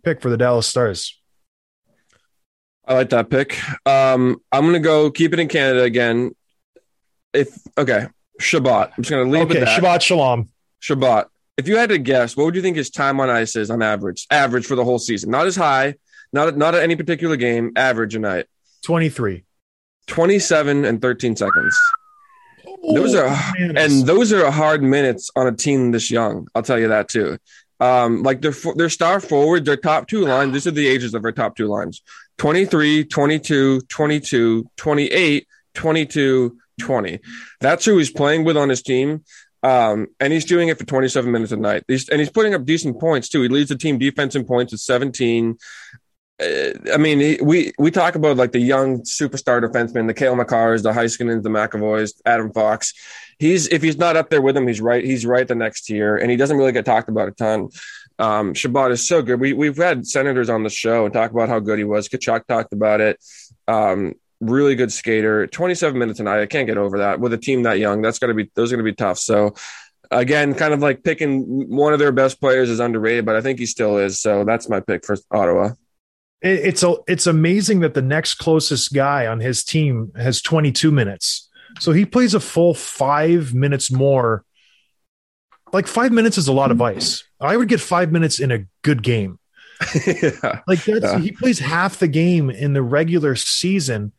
[0.03, 1.21] pick for the Dallas Stars.
[2.85, 3.59] I like that pick.
[3.87, 6.33] Um, I'm gonna go keep it in Canada again.
[7.33, 8.09] If okay,
[8.43, 8.91] Chabot.
[8.97, 9.81] I'm just gonna leave Okay, it that.
[9.81, 10.49] Shabbat Shalom.
[10.83, 11.27] Shabbat.
[11.57, 13.83] If you had to guess, what would you think his time on ice is on
[13.83, 14.27] average?
[14.31, 15.95] Average for the whole season, not as high,
[16.33, 17.73] not not at any particular game.
[17.77, 18.47] Average a night,
[18.85, 19.45] 23.
[20.09, 21.79] 27 and 13 seconds.
[22.95, 23.77] Those are man.
[23.79, 26.49] and those are hard minutes on a team this young.
[26.55, 27.39] I'll tell you that too.
[27.79, 30.53] Um, like their their star forward, their top two lines.
[30.53, 32.03] These are the ages of our top two lines:
[32.39, 37.21] 23, 22, 22, 28, 22, 20.
[37.61, 39.25] That's who he's playing with on his team.
[39.63, 41.85] Um, and he's doing it for 27 minutes a night.
[41.87, 43.43] He's, and he's putting up decent points too.
[43.43, 45.57] He leads the team defense in points with 17.
[46.41, 50.35] Uh, I mean, he, we we talk about like the young superstar defensemen, the Cale
[50.35, 52.95] Makars, the Heiskanens, the McAvoys, Adam Fox.
[53.39, 55.05] He's if he's not up there with him, he's right.
[55.05, 57.69] He's right the next tier, and he doesn't really get talked about a ton.
[58.19, 59.41] Um, Chabot is so good.
[59.41, 62.09] We we've had senators on the show and talk about how good he was.
[62.09, 63.19] Tkachuk talked about it.
[63.69, 65.47] Um, really good skater.
[65.47, 66.41] 27 minutes a night.
[66.41, 68.03] I can't get over that with a team that young.
[68.03, 69.19] That's got to be those are going to be tough.
[69.19, 69.55] So
[70.11, 73.59] again, kind of like picking one of their best players is underrated, but I think
[73.59, 74.21] he still is.
[74.21, 75.71] So that's my pick for Ottawa.
[76.43, 81.49] It's a, it's amazing that the next closest guy on his team has 22 minutes.
[81.79, 84.45] So he plays a full five minutes more.
[85.73, 86.85] Like five minutes is a lot of hmm.
[86.85, 87.25] ice.
[87.41, 89.39] I would get five minutes in a good game.
[90.07, 90.61] yeah.
[90.67, 91.19] Like that's Yeah.
[91.19, 94.13] he plays half the game in the regular season,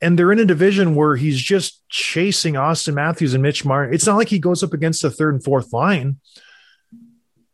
[0.00, 3.94] and they're in a division where he's just chasing Auston Matthews and Mitch Martin.
[3.94, 6.20] It's not like he goes up against the third and fourth line.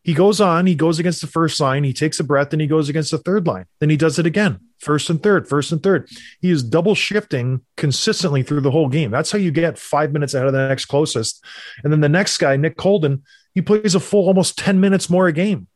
[0.04, 2.66] He goes on, he goes against the first line, he takes a breath, and he
[2.66, 3.66] goes against the third line.
[3.78, 6.08] Then he does it again, first and third, first and third.
[6.40, 9.12] He is double shifting consistently through the whole game.
[9.12, 11.44] That's how you get five minutes ahead of the next closest.
[11.84, 13.22] And then the next guy, Nick Colden,
[13.54, 15.68] he plays a full almost 10 minutes more a game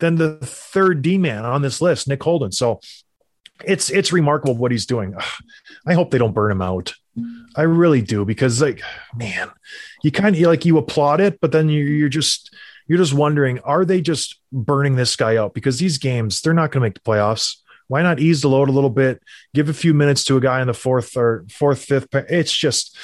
[0.00, 2.50] than the third D man on this list, Nick Holden.
[2.50, 2.80] So
[3.64, 5.14] it's it's remarkable what he's doing.
[5.86, 6.94] I hope they don't burn him out.
[7.56, 8.80] I really do because like
[9.14, 9.50] man,
[10.02, 12.54] you kind of like you applaud it, but then you, you're just
[12.86, 15.54] you're just wondering, are they just burning this guy out?
[15.54, 17.56] Because these games, they're not going to make the playoffs.
[17.88, 19.22] Why not ease the load a little bit?
[19.54, 22.08] Give a few minutes to a guy in the fourth or fourth, fifth.
[22.12, 22.96] It's just,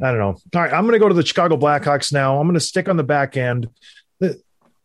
[0.00, 0.36] I don't know.
[0.54, 2.38] All right, I'm going to go to the Chicago Blackhawks now.
[2.38, 3.68] I'm going to stick on the back end.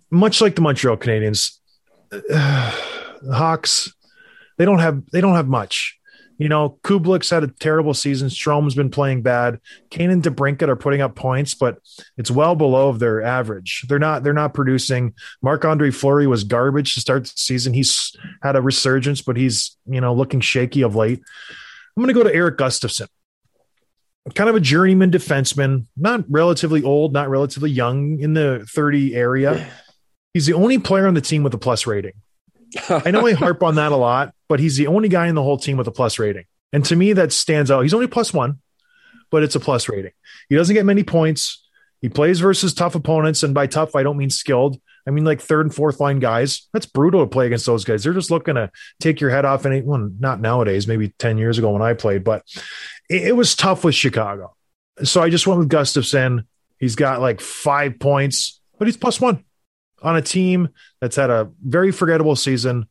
[0.09, 1.57] Much like the Montreal Canadiens,
[3.31, 3.93] Hawks,
[4.57, 5.99] they don't have they don't have much.
[6.39, 8.29] You know, Kubalik's had a terrible season.
[8.29, 9.59] Strome's been playing bad.
[9.89, 11.77] Kane and DeBrincat are putting up points, but
[12.17, 13.85] it's well below their average.
[13.87, 15.13] They're not they're not producing.
[15.41, 17.73] Marc Andre Fleury was garbage to start the season.
[17.73, 21.21] He's had a resurgence, but he's you know looking shaky of late.
[21.95, 23.07] I'm going to go to Erik Gustafsson,
[24.33, 29.67] kind of a journeyman defenseman, not relatively old, not relatively young, in the 30 area.
[30.33, 32.13] He's the only player on the team with a plus rating.
[32.89, 35.43] I know I harp on that a lot, but he's the only guy in the
[35.43, 36.45] whole team with a plus rating.
[36.71, 37.81] And to me, that stands out.
[37.81, 38.59] He's only plus one,
[39.29, 40.11] but it's a plus rating.
[40.49, 41.63] He doesn't get many points.
[42.01, 43.43] He plays versus tough opponents.
[43.43, 44.79] And by tough, I don't mean skilled.
[45.07, 46.67] I mean like third and fourth line guys.
[46.73, 48.03] That's brutal to play against those guys.
[48.03, 49.65] They're just looking to take your head off.
[49.65, 52.43] And well, not nowadays, maybe 10 years ago when I played, but
[53.09, 54.55] it, it was tough with Chicago.
[55.03, 56.45] So I just went with Gustafsson.
[56.79, 59.43] He's got like five points, but he's plus one
[60.01, 60.69] on a team
[61.03, 62.87] that's had a very forgettable season.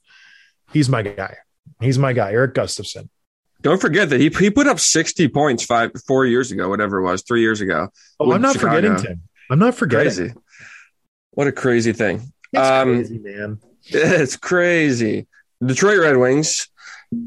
[0.70, 1.36] He's my guy.
[1.80, 3.08] He's my guy, Erik Gustafsson.
[3.62, 7.04] Don't forget that he, he put up 60 points five, four years ago, whatever it
[7.04, 7.88] was, three years ago.
[8.20, 8.74] Oh, I'm not Chicago.
[8.76, 9.22] forgetting Tim.
[9.50, 10.12] I'm not forgetting.
[10.12, 10.34] Crazy.
[11.30, 12.32] What a crazy thing.
[12.52, 13.58] It's Um, crazy, man.
[13.86, 15.26] It's crazy.
[15.64, 16.68] Detroit Red Wings.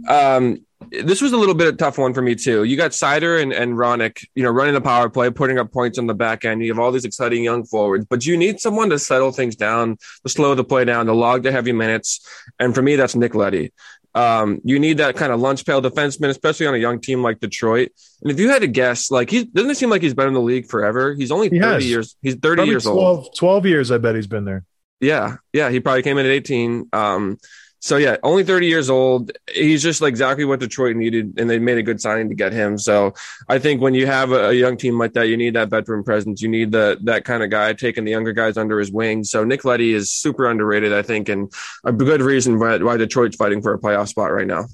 [0.07, 2.63] Um, this was a little bit of a tough one for me too.
[2.63, 5.97] You got Seider and, and Hronek, you know, running the power play, putting up points
[5.97, 6.63] on the back end.
[6.63, 9.97] You have all these exciting young forwards, but you need someone to settle things down,
[10.23, 12.27] to slow the play down, to log the heavy minutes.
[12.59, 13.73] And for me, that's Nick Leddy.
[14.13, 17.41] Um, you need that kind of lunch pail defenseman, especially on a young team like
[17.41, 17.91] Detroit.
[18.21, 20.33] And if you had to guess, like he doesn't it seem like he's been in
[20.33, 21.13] the league forever.
[21.13, 21.85] He's only He 30 has.
[21.89, 22.15] years.
[22.21, 23.35] He's 30 Probably years 12, old.
[23.35, 24.63] 12 years, I bet he's been there.
[25.01, 26.87] Yeah, yeah, he probably came in at 18.
[26.93, 27.37] Um,
[27.85, 29.31] so yeah, only 30 years old.
[29.53, 32.51] He's just like exactly what Detroit needed, and they made a good signing to get
[32.51, 32.79] him.
[32.79, 33.13] So
[33.47, 36.03] I think when you have a, a young team like that, you need that veteran
[36.03, 36.41] presence.
[36.41, 39.23] You need the that kind of guy taking the younger guys under his wing.
[39.23, 43.35] So Nick Leddy is super underrated, I think, and a good reason why, why Detroit's
[43.35, 44.65] fighting for a playoff spot right now.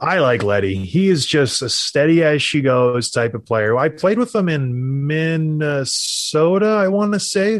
[0.00, 0.74] I like Leddy.
[0.86, 3.76] He is just a steady as she goes type of player.
[3.76, 7.56] I played with him in Minnesota, I want to say.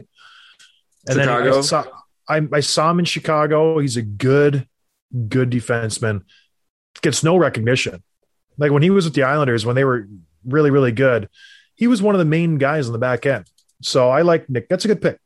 [1.09, 1.85] And then I saw,
[2.29, 3.79] I, I saw him in Chicago.
[3.79, 4.69] He's a good,
[5.29, 6.23] good defenseman.
[7.03, 8.03] Gets no recognition.
[8.59, 10.09] Like when he was with the Islanders, when they were
[10.45, 11.29] really, really good,
[11.75, 13.47] he was one of the main guys on the back end.
[13.83, 14.69] So I like Nick.
[14.69, 15.19] That's a good pick.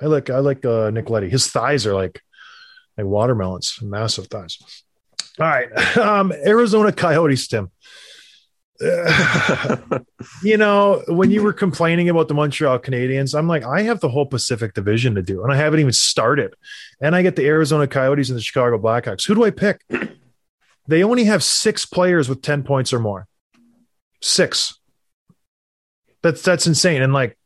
[0.00, 1.28] I like I like uh, Nick Leddy.
[1.28, 2.22] His thighs are like
[2.96, 4.58] like watermelons, massive thighs.
[5.38, 7.70] All right, um, Arizona Coyotes, Tim.
[10.42, 14.08] you know, when you were complaining about the Montreal Canadiens, I'm like, I have the
[14.08, 16.54] whole Pacific Division to do, and I haven't even started.
[17.00, 19.26] And I get the Arizona Coyotes and the Chicago Blackhawks.
[19.26, 19.82] Who do I pick?
[20.88, 23.26] They only have six players with 10 points or more.
[24.22, 24.78] Six.
[26.22, 27.02] That's that's insane.
[27.02, 27.36] And like,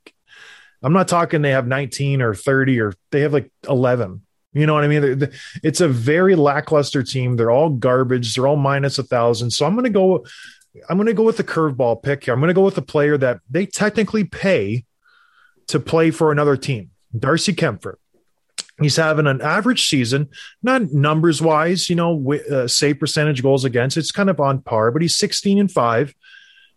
[0.83, 4.23] I'm not talking they have 19 or 30 or they have like 11.
[4.53, 5.29] You know what I mean?
[5.63, 7.37] It's a very lackluster team.
[7.37, 8.35] They're all garbage.
[8.35, 9.53] They're all minus a thousand.
[9.53, 10.27] So I'm going to go.
[10.89, 12.35] I'm going to go with the curveball pick here.
[12.35, 14.85] I'm going to go with the player that they technically pay
[15.69, 17.95] to play for another team, Darcy Kuemper.
[18.81, 20.29] He's having an average season,
[20.63, 23.97] not numbers wise, you know, uh, save percentage goals against.
[23.97, 26.15] It's kind of on par, but he's 16 and five.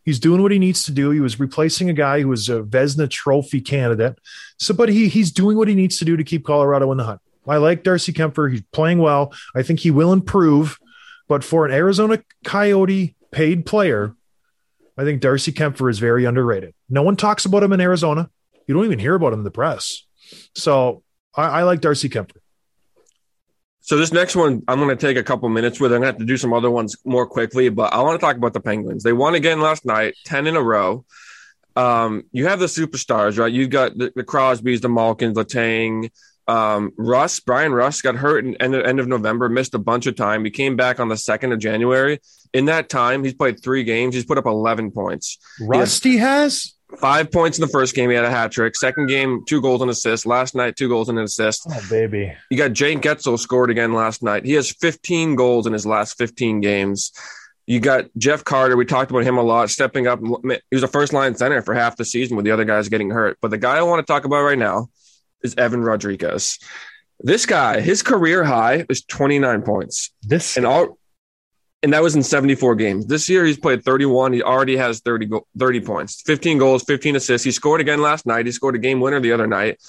[0.04, 1.12] He's doing what he needs to do.
[1.12, 4.20] He was replacing a guy who was a Vezina Trophy candidate.
[4.60, 7.06] So, but he he's doing what he needs to do to keep Colorado in the
[7.06, 7.22] hunt.
[7.48, 8.52] I like Darcy Kuemper.
[8.52, 9.34] He's playing well.
[9.56, 10.78] I think he will improve.
[11.30, 14.16] But for an Arizona Coyote paid player,
[14.98, 16.74] I think Darcy Kuemper is very underrated.
[16.88, 18.30] No one talks about him in Arizona.
[18.68, 20.06] You don't even hear about him in the press.
[20.56, 21.04] So
[21.36, 22.38] I, I like Darcy Kuemper.
[23.82, 25.92] So this next one, I'm going to take a couple minutes with.
[25.92, 28.26] I'm going to have to do some other ones more quickly, but I want to
[28.26, 29.04] talk about the Penguins.
[29.04, 31.04] They won again last night, ten in a row.
[31.76, 33.52] Um, you have the superstars, right?
[33.52, 36.12] You've got the, the Crosbys, the Malkins, Letang,
[36.48, 37.46] um, Rust.
[37.46, 40.44] Bryan Rust got hurt in end of, end of November, missed a bunch of time.
[40.46, 42.20] He came back on the second of January.
[42.54, 44.14] In that time, he's played three games.
[44.14, 45.38] He's put up 11 points.
[45.60, 46.74] Rusty has?
[47.00, 48.10] Five points in the first game.
[48.10, 48.76] He had a hat trick.
[48.76, 50.28] Second game, two goals and assists.
[50.28, 51.66] Last night, two goals and an assist.
[51.68, 52.32] Oh, baby.
[52.52, 54.46] You got Jake Guentzel scored again last night.
[54.46, 57.12] He has 15 goals in his last 15 games.
[57.66, 58.76] You got Jeff Carter.
[58.76, 60.20] We talked about him a lot, stepping up.
[60.20, 63.10] He was a first line center for half the season with the other guys getting
[63.10, 63.38] hurt.
[63.42, 64.90] But the guy I want to talk about right now
[65.44, 66.60] is Evan Rodrigues.
[67.20, 70.12] This guy, his career high is 29 points.
[70.22, 70.98] This And all
[71.84, 73.06] and that was in 74 games.
[73.08, 74.32] This year he's played 31.
[74.32, 77.44] He already has 30 go- 30 points, 15 goals, 15 assists.
[77.44, 78.46] He scored again last night.
[78.46, 79.82] He scored a game winner the other night.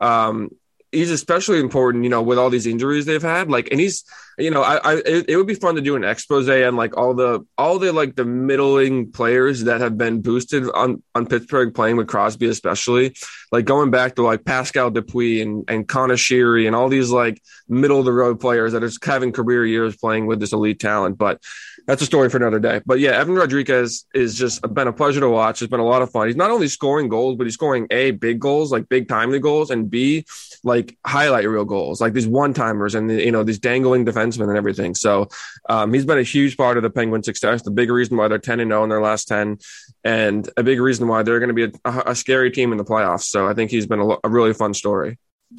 [0.00, 0.48] Um,
[0.92, 3.50] he's especially important, you know, with all these injuries they've had.
[3.50, 4.04] Like, and he's,
[4.38, 6.96] you know, I, I it, it would be fun to do an expose on like
[6.96, 11.74] all the all the like the middling players that have been boosted on on Pittsburgh
[11.74, 13.14] playing with Crosby, especially
[13.50, 17.42] like going back to like Pascal Dupuis and and Conor Sheary and all these like
[17.68, 21.18] middle of the road players that are having career years playing with this elite talent.
[21.18, 21.40] But
[21.86, 22.80] that's a story for another day.
[22.84, 25.62] But yeah, Evan Rodrigues is just been a pleasure to watch.
[25.62, 26.26] It's been a lot of fun.
[26.26, 29.70] He's not only scoring goals, but he's scoring a big goals, like big timely goals,
[29.70, 30.24] and b
[30.64, 34.48] like highlight reel goals, like these one timers and the, you know these dangling defensemen
[34.48, 34.94] and everything.
[34.94, 35.28] So
[35.68, 37.62] um, he's been a huge part of the Penguin success.
[37.62, 39.58] The big reason why they're ten and zero in their last ten,
[40.04, 42.84] and a big reason why they're going to be a, a scary team in the
[42.84, 43.24] playoffs.
[43.24, 45.18] So I think he's been a, a really fun story.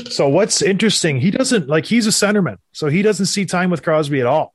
[0.10, 3.84] So what's interesting, he doesn't like he's a centerman, so he doesn't see time with
[3.84, 4.54] Crosby at all.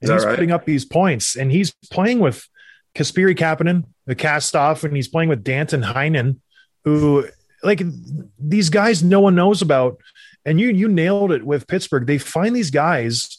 [0.00, 0.34] And he's right?
[0.34, 2.48] putting up these points, and he's playing with
[2.94, 6.38] Kasperi Kapanen, the cast off, and he's playing with Danton Heinen,
[6.84, 7.28] who
[7.62, 7.82] like
[8.38, 10.00] these guys no one knows about.
[10.44, 12.06] And you you nailed it with Pittsburgh.
[12.06, 13.38] They find these guys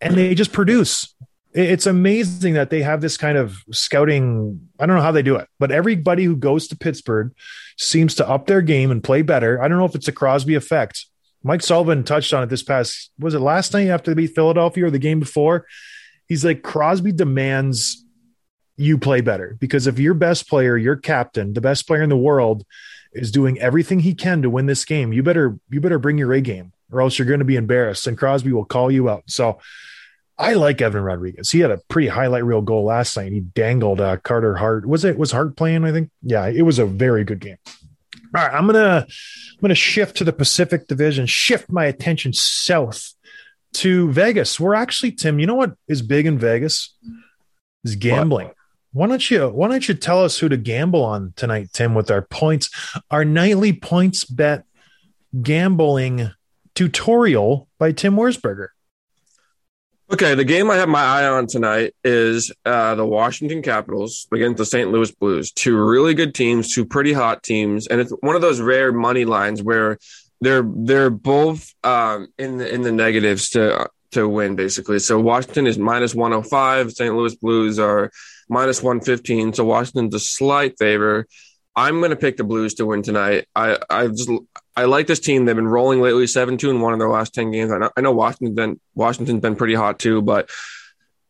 [0.00, 1.14] and they just produce.
[1.54, 4.68] It's amazing that they have this kind of scouting.
[4.80, 7.34] I don't know how they do it, but everybody who goes to Pittsburgh
[7.76, 9.62] seems to up their game and play better.
[9.62, 11.06] I don't know if it's a Crosby effect.
[11.42, 14.86] Mike Sullivan touched on it this past was it last night after they beat Philadelphia
[14.86, 15.66] or the game before?
[16.26, 18.02] He's like Crosby demands
[18.76, 22.16] you play better because if your best player, your captain, the best player in the
[22.16, 22.64] world,
[23.12, 25.12] is doing everything he can to win this game.
[25.12, 28.06] You better you better bring your A game, or else you're going to be embarrassed.
[28.06, 29.24] And Crosby will call you out.
[29.26, 29.58] So
[30.38, 31.50] I like Evan Rodrigues.
[31.50, 33.32] He had a pretty highlight reel goal last night.
[33.32, 34.86] He dangled uh, Carter Hart.
[34.86, 35.84] Was it was Hart playing?
[35.84, 36.10] I think.
[36.22, 37.58] Yeah, it was a very good game.
[38.34, 41.26] All right, I'm gonna I'm gonna shift to the Pacific Division.
[41.26, 43.14] Shift my attention south
[43.74, 44.58] to Vegas.
[44.58, 45.38] We're actually Tim.
[45.38, 46.96] You know what is big in Vegas?
[47.84, 48.50] Is gambling.
[48.92, 51.94] Why don't you Why don't you tell us who to gamble on tonight, Tim?
[51.94, 52.70] With our points,
[53.10, 54.64] our nightly points bet
[55.40, 56.30] gambling
[56.74, 58.68] tutorial by Tim Wurzberger.
[60.12, 64.58] Okay, the game I have my eye on tonight is uh, the Washington Capitals against
[64.58, 64.90] the St.
[64.90, 65.52] Louis Blues.
[65.52, 69.24] Two really good teams, two pretty hot teams, and it's one of those rare money
[69.24, 69.96] lines where
[70.42, 74.98] they're they're both um, in the in the negatives to to win basically.
[74.98, 76.92] So Washington is minus one hundred five.
[76.92, 77.14] St.
[77.14, 78.10] Louis Blues are
[78.52, 79.52] minus one fifteen.
[79.52, 81.26] So Washington's a slight favor.
[81.74, 83.46] I'm going to pick the Blues to win tonight.
[83.56, 84.30] I I just
[84.76, 85.44] I like this team.
[85.46, 87.72] They've been rolling lately, seven two and one in their last ten games.
[87.72, 90.50] I know, I know Washington's been Washington's been pretty hot too, but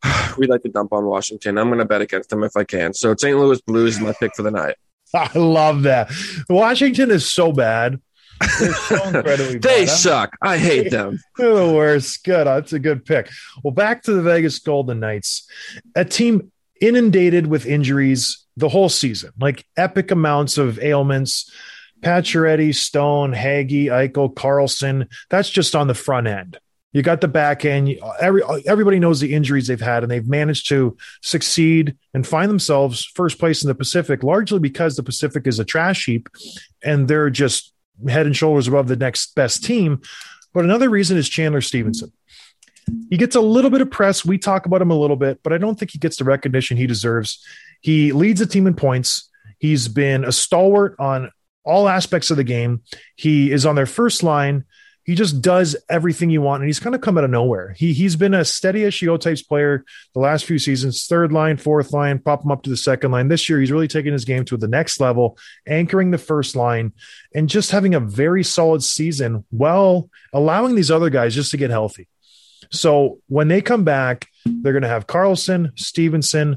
[0.38, 1.58] we like to dump on Washington.
[1.58, 2.92] I'm going to bet against them if I can.
[2.92, 3.38] So St.
[3.38, 4.74] Louis Blues is my pick for the night.
[5.14, 6.10] I love that.
[6.48, 8.00] Washington is so bad.
[8.58, 9.62] They're so incredibly bad.
[9.62, 10.36] They I'm- suck.
[10.42, 11.20] I hate them.
[11.36, 12.24] They're the worst.
[12.24, 12.46] Good.
[12.48, 13.28] That's a good pick.
[13.62, 15.46] Well, back to the Vegas Golden Knights,
[15.94, 16.50] a team
[16.82, 21.50] inundated with injuries the whole season, like epic amounts of ailments.
[22.02, 25.06] Pacioretty, Stone, Haggy, Eichel, Karlsson.
[25.30, 26.58] That's just on the front end.
[26.92, 27.96] You got the back end.
[28.20, 33.04] Every, everybody knows the injuries they've had, and they've managed to succeed and find themselves
[33.14, 36.28] first place in the Pacific, largely because the Pacific is a trash heap,
[36.82, 37.72] and they're just
[38.08, 40.02] head and shoulders above the next best team.
[40.52, 42.12] But another reason is Chandler Stephenson.
[43.10, 44.24] He gets a little bit of press.
[44.24, 46.76] We talk about him a little bit, but I don't think he gets the recognition
[46.76, 47.44] he deserves.
[47.80, 49.28] He leads the team in points.
[49.58, 51.30] He's been a stalwart on
[51.64, 52.82] all aspects of the game.
[53.16, 54.64] He is on their first line.
[55.04, 57.74] He just does everything you want, and he's kind of come out of nowhere.
[57.76, 61.06] He he's been a steady as she types player the last few seasons.
[61.06, 63.26] Third line, fourth line, pop him up to the second line.
[63.26, 66.92] This year, he's really taken his game to the next level, anchoring the first line,
[67.34, 71.70] and just having a very solid season while allowing these other guys just to get
[71.70, 72.08] healthy.
[72.70, 76.56] So when they come back, they're going to have Karlsson, Stephenson.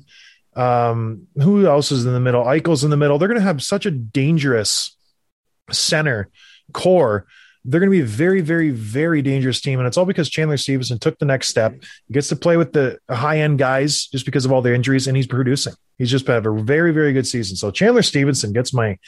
[0.56, 2.44] Um, who else is in the middle?
[2.44, 3.18] Eichel's in the middle.
[3.18, 4.96] They're going to have such a dangerous
[5.72, 6.30] center
[6.74, 7.26] core.
[7.66, 9.80] They're going to be a very, very, very dangerous team.
[9.80, 11.74] And it's all because Chandler Stephenson took the next step.
[12.08, 15.08] He gets to play with the high end guys just because of all their injuries,
[15.08, 15.74] and he's producing.
[15.98, 17.56] He's just had a very, very good season.
[17.56, 19.00] So Chandler Stephenson gets my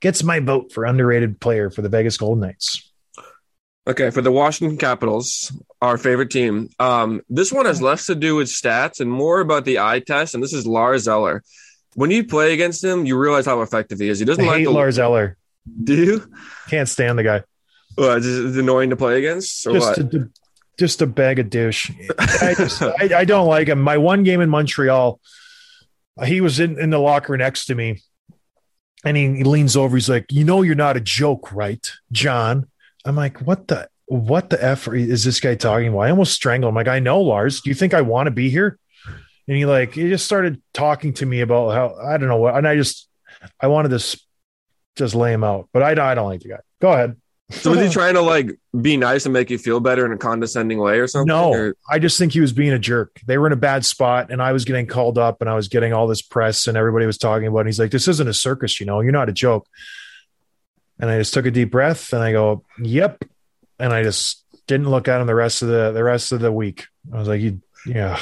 [0.00, 2.89] gets my vote for underrated player for the Vegas Golden Knights.
[3.90, 6.70] Okay, for the Washington Capitals, our favorite team.
[6.78, 10.34] Um, this one has less to do with stats and more about the eye test.
[10.34, 11.42] And this is Lars Eller.
[11.94, 14.20] When you play against him, you realize how effective he is.
[14.20, 15.36] He doesn't like hate the Lars Eller.
[15.82, 16.32] Do you?
[16.68, 17.42] Can't stand the guy.
[17.96, 19.66] What, is annoying to play against?
[19.66, 20.14] Or just what?
[20.14, 20.30] a,
[20.78, 21.90] just a bag of douche.
[22.40, 23.82] I, just, I, I don't like him.
[23.82, 25.18] My one game in Montreal,
[26.24, 28.02] he was in, in the locker next to me,
[29.04, 29.96] and he, he leans over.
[29.96, 32.68] He's like, "You know, you're not a joke, right, John?"
[33.04, 36.70] I'm like, "What the what the f is this guy talking about?" I almost strangled
[36.70, 36.74] him.
[36.74, 37.60] Like, I know, Lars.
[37.60, 38.78] Do you think I want to be here?
[39.48, 42.54] And he like he just started talking to me about how I don't know what,
[42.56, 43.08] and I just
[43.60, 44.20] I wanted to
[44.96, 46.60] just lay him out, but I, I don't like the guy.
[46.80, 47.16] Go ahead.
[47.50, 50.16] so was he trying to like be nice and make you feel better in a
[50.18, 51.26] condescending way or something?
[51.26, 53.18] No, Or- I just think he was being a jerk.
[53.26, 55.66] They were in a bad spot, and I was getting called up, and I was
[55.66, 57.58] getting all this press, and everybody was talking about.
[57.58, 57.60] It.
[57.62, 59.00] And he's like, "This isn't a circus, you know.
[59.00, 59.66] You're not a joke."
[61.00, 63.24] And I just took a deep breath, and I go, "Yep,"
[63.78, 66.52] and I just didn't look at him the rest of the the rest of the
[66.52, 66.86] week.
[67.12, 68.18] I was like, "You, yeah."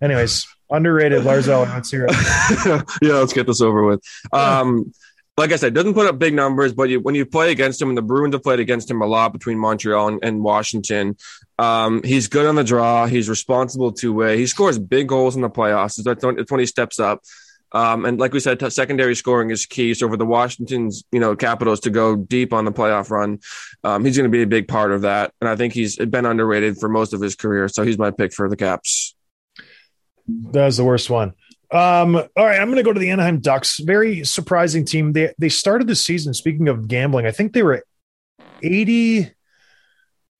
[0.00, 1.66] Anyways, underrated Lars Eller.
[1.66, 2.84] Let's hear it.
[3.02, 4.00] yeah, let's get this over with.
[4.32, 4.92] Um,
[5.38, 7.88] like I said, doesn't put up big numbers, but you, when you play against him,
[7.88, 11.16] and the Bruins have played against him a lot between Montreal and, and Washington,
[11.58, 13.06] um, he's good on the draw.
[13.06, 14.36] He's responsible two way.
[14.36, 16.04] He scores big goals in the playoffs.
[16.22, 17.22] When, it's when he steps up.
[17.72, 19.94] Um, and like we said, t- secondary scoring is key.
[19.94, 23.40] So for the Washington's, you know, Capitals to go deep on the playoff run,
[23.84, 25.32] um, he's going to be a big part of that.
[25.40, 27.68] And I think he's been underrated for most of his career.
[27.68, 29.14] So he's my pick for the Caps.
[30.26, 31.34] That was the worst one.
[31.70, 33.78] Um, all right, I'm going to go to the Anaheim Ducks.
[33.78, 35.12] Very surprising team.
[35.12, 36.32] They they started the season.
[36.32, 37.84] Speaking of gambling, I think they were
[38.62, 39.30] 80,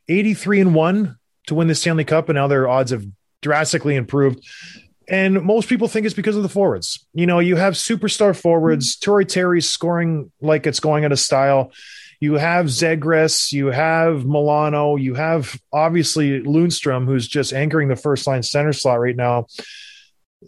[0.08, 3.04] 83 and one to win the Stanley Cup, and now their odds have
[3.42, 4.42] drastically improved.
[5.08, 7.06] And most people think it's because of the forwards.
[7.14, 8.94] You know, you have superstar forwards.
[8.94, 9.04] Hmm.
[9.04, 11.72] Troy Terry scoring like it's going out of style.
[12.20, 18.26] You have Zegras, you have Milano, you have obviously Lundstrom, who's just anchoring the first
[18.26, 19.46] line center slot right now.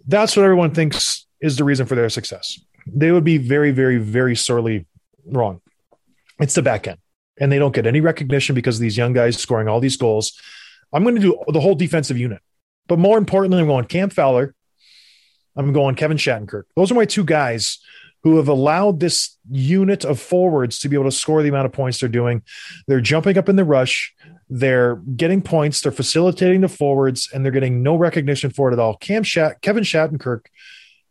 [0.06, 2.58] That's what everyone thinks is the reason for their success.
[2.86, 4.86] They would be very, very, very sorely
[5.26, 5.60] wrong.
[6.40, 6.98] It's the back end.
[7.38, 10.38] And they don't get any recognition because of these young guys scoring all these goals.
[10.92, 12.42] I'm going to do the whole defensive unit.
[12.90, 14.52] But more importantly, I'm going Cam Fowler.
[15.54, 16.64] I'm going Kevin Shattenkirk.
[16.74, 17.78] Those are my two guys
[18.24, 21.72] who have allowed this unit of forwards to be able to score the amount of
[21.72, 22.42] points they're doing.
[22.88, 24.12] They're jumping up in the rush.
[24.48, 25.80] They're getting points.
[25.80, 28.96] They're facilitating the forwards, and they're getting no recognition for it at all.
[28.96, 30.46] Cam Shat- Kevin Shattenkirk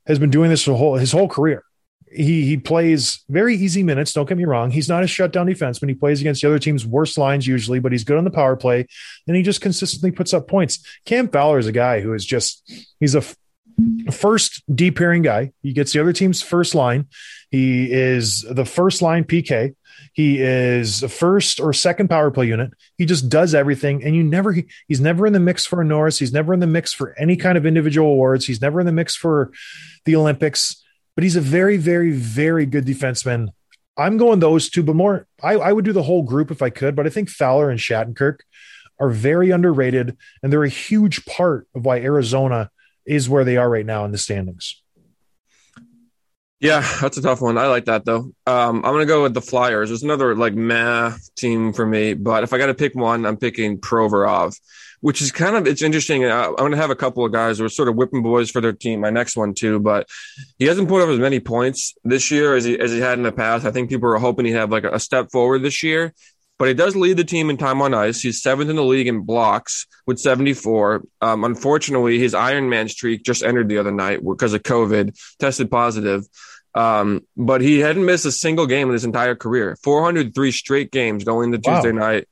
[0.05, 1.63] has been doing this whole, his whole career.
[2.11, 4.13] He he plays very easy minutes.
[4.13, 4.71] Don't get me wrong.
[4.71, 5.89] He's not a shutdown defenseman.
[5.89, 8.55] He plays against the other team's worst lines usually, but he's good on the power
[8.55, 8.87] play,
[9.27, 10.83] and he just consistently puts up points.
[11.05, 12.63] Cam Fowler is a guy who is just
[12.99, 13.23] he's a
[14.11, 15.51] first deep pairing guy.
[15.61, 17.07] He gets the other team's first line.
[17.51, 19.75] He is the first line PK.
[20.13, 22.71] He is the first or second power play unit.
[22.97, 24.51] He just does everything, and you never.
[24.51, 26.19] He, he's never in the mix for a Norris.
[26.19, 28.45] He's never in the mix for any kind of individual awards.
[28.45, 29.51] He's never in the mix for
[30.05, 30.83] the Olympics.
[31.15, 33.49] But he's a very, very, very good defenseman.
[33.97, 35.27] I'm going those two, but more.
[35.43, 37.79] I, I would do the whole group if I could, but I think Fowler and
[37.79, 38.39] Shattenkirk
[38.99, 42.69] are very underrated, and they're a huge part of why Arizona
[43.05, 44.81] is where they are right now in the standings.
[46.59, 47.57] Yeah, that's a tough one.
[47.57, 48.33] I like that though.
[48.45, 49.89] Um, I'm gonna go with the Flyers.
[49.89, 53.37] There's another like meh team for me, but if I got to pick one, I'm
[53.37, 54.59] picking Provorov,
[55.01, 56.25] which is kind of it's interesting.
[56.25, 58.61] I, I'm gonna have a couple of guys who are sort of whipping boys for
[58.61, 59.01] their team.
[59.01, 60.07] My next one too, but
[60.57, 63.23] he hasn't put up as many points this year as he as he had in
[63.23, 63.65] the past.
[63.65, 66.13] I think people were hoping he'd have like a step forward this year,
[66.57, 68.21] but he does lead the team in time on ice.
[68.21, 71.03] He's seventh in the league in blocks with 74.
[71.21, 75.71] Um, unfortunately, his Iron Man streak just ended the other night because of COVID, tested
[75.71, 76.25] positive.
[76.75, 79.75] Um, but he hadn't missed a single game in his entire career.
[79.83, 81.81] 403 straight games going into Wow.
[81.81, 82.27] Tuesday night.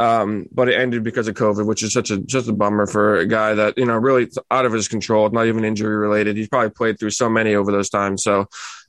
[0.00, 3.16] Um, but it ended because of COVID, which is such a just a bummer for
[3.16, 6.36] a guy that you know really out of his control, not even injury related.
[6.36, 8.22] He's probably played through so many over those times.
[8.22, 8.46] So,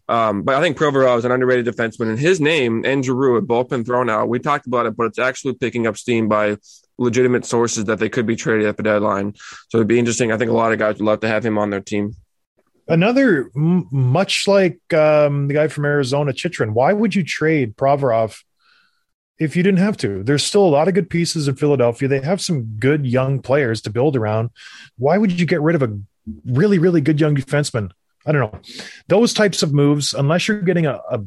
[0.08, 3.48] um, but I think Provorov is an underrated defenseman, and his name and Giroux have
[3.48, 4.30] both been thrown out.
[4.30, 6.58] We talked about it, but it's actually picking up steam by
[7.00, 9.34] legitimate sources that they could be traded at the deadline.
[9.70, 10.32] So it'd be interesting.
[10.32, 12.16] I think a lot of guys would love to have him on their team.
[12.88, 18.42] Another, much like um, the guy from Arizona, Chitrin, why would you trade Provorov
[19.40, 20.24] if you didn't have to?
[20.24, 22.08] There's still a lot of good pieces in Philadelphia.
[22.08, 24.50] They have some good young players to build around.
[24.98, 25.98] Why would you get rid of a
[26.46, 27.92] really, really good young defenseman?
[28.26, 28.60] I don't know.
[29.08, 31.22] Those types of moves, unless you're getting a, a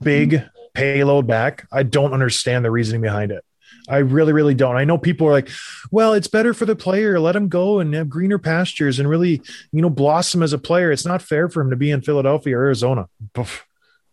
[0.00, 0.42] big
[0.74, 3.44] payload back, I don't understand the reasoning behind it.
[3.88, 4.76] I really, really don't.
[4.76, 5.48] I know people are like,
[5.90, 7.18] well, it's better for the player.
[7.18, 9.42] Let him go and have greener pastures and really,
[9.72, 10.92] you know, blossom as a player.
[10.92, 13.08] It's not fair for him to be in Philadelphia or Arizona.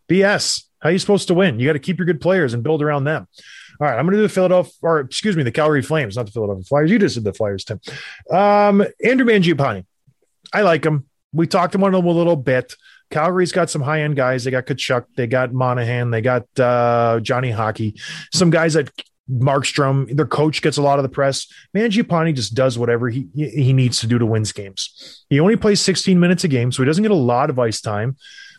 [0.09, 0.63] BS.
[0.81, 1.59] How are you supposed to win?
[1.59, 3.27] You got to keep your good players and build around them.
[3.79, 6.25] All right, I'm going to do the Philadelphia, or excuse me, the Calgary Flames, not
[6.25, 6.91] the Philadelphia Flyers.
[6.91, 7.79] You just did the Flyers, Tim.
[8.31, 9.85] Um, Andrew Mangiapane.
[10.53, 11.05] I like him.
[11.33, 12.73] We talked about him a little bit.
[13.11, 14.43] Calgary's got some high end guys.
[14.43, 17.99] They got Tkachuk, they got Monahan, they got uh, Johnny Hockey,
[18.33, 18.89] some guys that
[19.29, 21.47] Markstrom, their coach gets a lot of the press.
[21.75, 25.25] Mangiapane just does whatever he he needs to do to win games.
[25.29, 27.81] He only plays 16 minutes a game, so he doesn't get a lot of ice
[27.81, 28.17] time.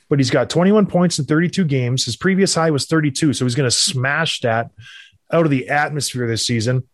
[0.09, 2.05] But he's got 21 points in 32 games.
[2.05, 4.71] His previous high was 32, so he's going to smash that
[5.33, 6.85] out of the atmosphere this season.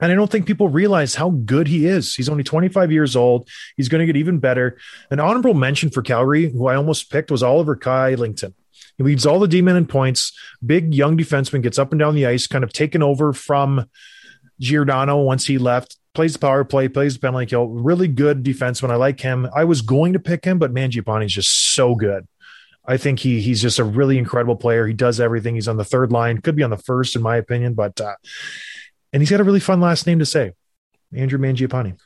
[0.00, 2.16] And I don't think people realize how good he is.
[2.16, 3.48] He's only 25 years old.
[3.76, 4.76] He's going to get even better.
[5.10, 8.54] An honorable mention for Calgary, who I almost picked, was Oliver Kylington.
[8.98, 10.36] He leads all the D-men in points.
[10.64, 13.88] Big young defenseman gets up and down the ice, kind of taken over from
[14.60, 15.96] Giordano once he left.
[16.14, 17.68] Plays the power play, plays the penalty kill.
[17.68, 18.90] Really good defenseman.
[18.90, 19.48] I like him.
[19.54, 22.26] I was going to pick him, but Mangiapane is just so good.
[22.84, 24.86] I think he he's just a really incredible player.
[24.86, 25.54] He does everything.
[25.54, 28.16] He's on the third line, could be on the first, in my opinion, but uh,
[29.12, 30.52] and he's got a really fun last name to say,
[31.14, 31.98] Andrew Mangiapane.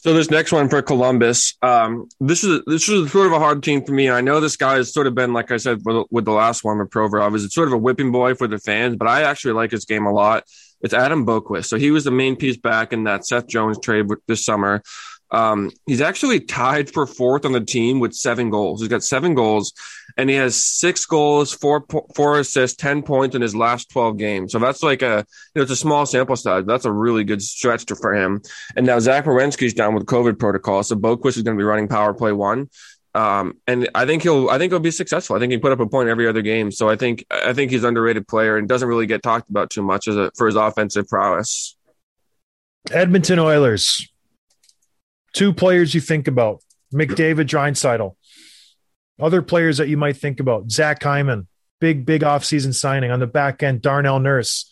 [0.00, 3.64] So this next one for Columbus, um, this is this is sort of a hard
[3.64, 4.08] team for me.
[4.08, 6.62] I know this guy has sort of been, like I said, with, with the last
[6.62, 9.22] one with Provorov, is it's sort of a whipping boy for the fans, but I
[9.22, 10.44] actually like his game a lot.
[10.80, 11.66] It's Adam Boqvist.
[11.66, 14.82] So he was the main piece back in that Seth Jones trade this summer.
[15.30, 18.80] Um, he's actually tied for fourth on the team with seven goals.
[18.80, 19.72] He's got seven goals,
[20.16, 24.52] and he has six goals, four four assists, ten points in his last twelve games.
[24.52, 26.64] So that's like a you know it's a small sample size.
[26.66, 28.40] That's a really good stretch for him.
[28.76, 31.88] And now Zach Werenski's down with COVID protocol, so Boqvist is going to be running
[31.88, 32.68] power play one.
[33.14, 35.36] Um, and I think he'll I think he'll be successful.
[35.36, 36.70] I think he put up a point every other game.
[36.70, 39.82] So I think I think he's underrated player and doesn't really get talked about too
[39.82, 41.76] much as a, for his offensive prowess.
[42.90, 44.08] Edmonton Oilers.
[45.32, 46.62] Two players you think about
[46.92, 48.16] McDavid, Draisaitl.
[49.20, 51.48] Other players that you might think about Zach Hyman,
[51.80, 54.70] big, big offseason signing on the back end, Darnell Nurse.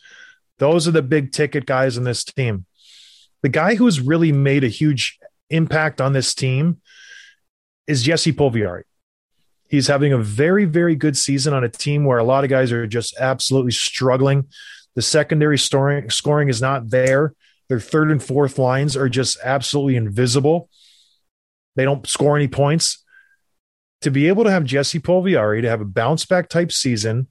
[0.58, 2.64] Those are the big ticket guys on this team.
[3.42, 5.18] The guy who's really made a huge
[5.50, 6.80] impact on this team
[7.86, 8.82] is Jesse Puljujarvi.
[9.68, 12.70] He's having a very, very good season on a team where a lot of guys
[12.72, 14.46] are just absolutely struggling.
[14.94, 17.34] The secondary scoring, scoring is not there.
[17.68, 20.68] Their third and fourth lines are just absolutely invisible.
[21.74, 23.02] They don't score any points.
[24.02, 27.28] To be able to have Jesse Puljujarvi to have a bounce back type season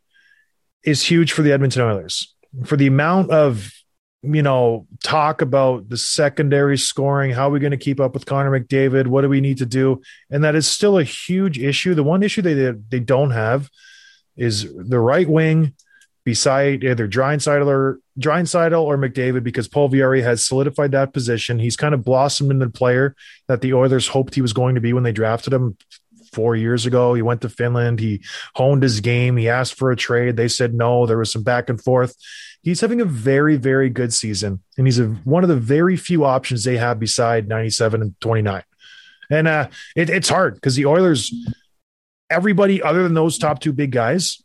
[0.84, 2.36] is huge for the Edmonton Oilers.
[2.66, 3.72] For the amount of
[4.34, 7.32] you know, talk about the secondary scoring.
[7.32, 9.08] How are we going to keep up with Connor McDavid?
[9.08, 10.02] What do we need to do?
[10.30, 11.94] And that is still a huge issue.
[11.94, 13.70] The one issue they they don't have
[14.36, 15.74] is the right wing
[16.26, 21.60] beside either Draisaitl or Draisaitl or McDavid because Paul Puljujarvi has solidified that position.
[21.60, 23.16] He's kind of blossomed into the player
[23.48, 25.78] that the Oilers hoped he was going to be when they drafted him
[26.34, 27.14] four years ago.
[27.14, 28.00] He went to Finland.
[28.00, 28.22] He
[28.56, 29.38] honed his game.
[29.38, 30.36] He asked for a trade.
[30.36, 31.06] They said no.
[31.06, 32.16] There was some back and forth
[32.66, 34.62] he's having a very, very good season.
[34.78, 38.64] And he's a, one of the very few options they have beside 97 and 29.
[39.30, 41.34] And uh, it, it's hard because the Oilers,
[42.30, 44.42] everybody other than those top two big guys,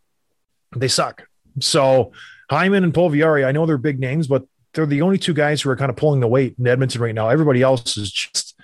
[0.76, 1.26] they suck.
[1.58, 2.12] So
[2.48, 5.70] Hyman and Puljujarvi, I know they're big names, but they're the only two guys who
[5.70, 7.28] are kind of pulling the weight in Edmonton right now.
[7.28, 8.56] Everybody else is just,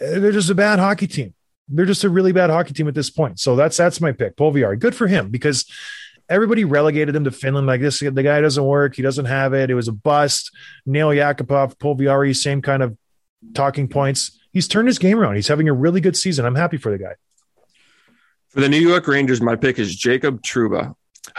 [0.00, 1.34] they're just a bad hockey team.
[1.68, 3.40] They're just a really bad hockey team at this point.
[3.40, 4.78] So that's that's my pick, Puljujarvi.
[4.78, 5.64] Good for him because
[6.28, 7.66] everybody relegated him to Finland.
[7.66, 8.94] Like this, the guy doesn't work.
[8.96, 9.70] He doesn't have it.
[9.70, 10.50] It was a bust.
[10.84, 12.96] Nail Yakupov, Puljujarvi, same kind of
[13.54, 14.38] talking points.
[14.52, 15.34] He's turned his game around.
[15.34, 16.44] He's having a really good season.
[16.44, 17.14] I'm happy for the guy.
[18.48, 20.94] For the New York Rangers, my pick is Jacob Trouba.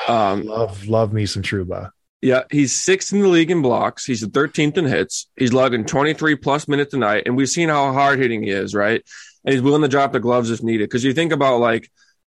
[0.08, 1.92] Um, love, love me some Trouba.
[2.22, 4.06] Yeah, he's sixth in the league in blocks.
[4.06, 5.30] He's the 13th in hits.
[5.36, 7.24] He's logging 23 plus minutes a night.
[7.26, 9.04] And we've seen how hard hitting he is, right?
[9.46, 10.90] And he's willing to drop the gloves if needed.
[10.90, 11.90] Because you think about like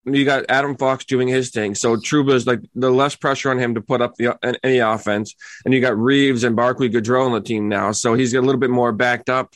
[0.06, 1.76] you got Adam Fox doing his thing.
[1.76, 5.74] So Trouba's like the less pressure on him to put up the any offense, and
[5.74, 7.92] you got Reaves and Barclay Goodrow on the team now.
[7.92, 9.56] So he's a little bit more backed up